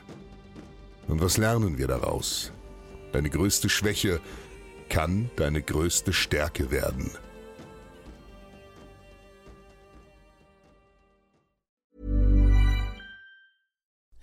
Und 1.07 1.21
was 1.21 1.37
lernen 1.37 1.77
wir 1.77 1.89
daraus? 1.89 2.51
Deine 3.13 3.29
größte 3.29 3.69
Schwäche 3.69 4.21
kann 4.89 5.31
deine 5.37 5.61
größte 5.61 6.15
Stärke 6.15 6.71
werden. 6.71 7.11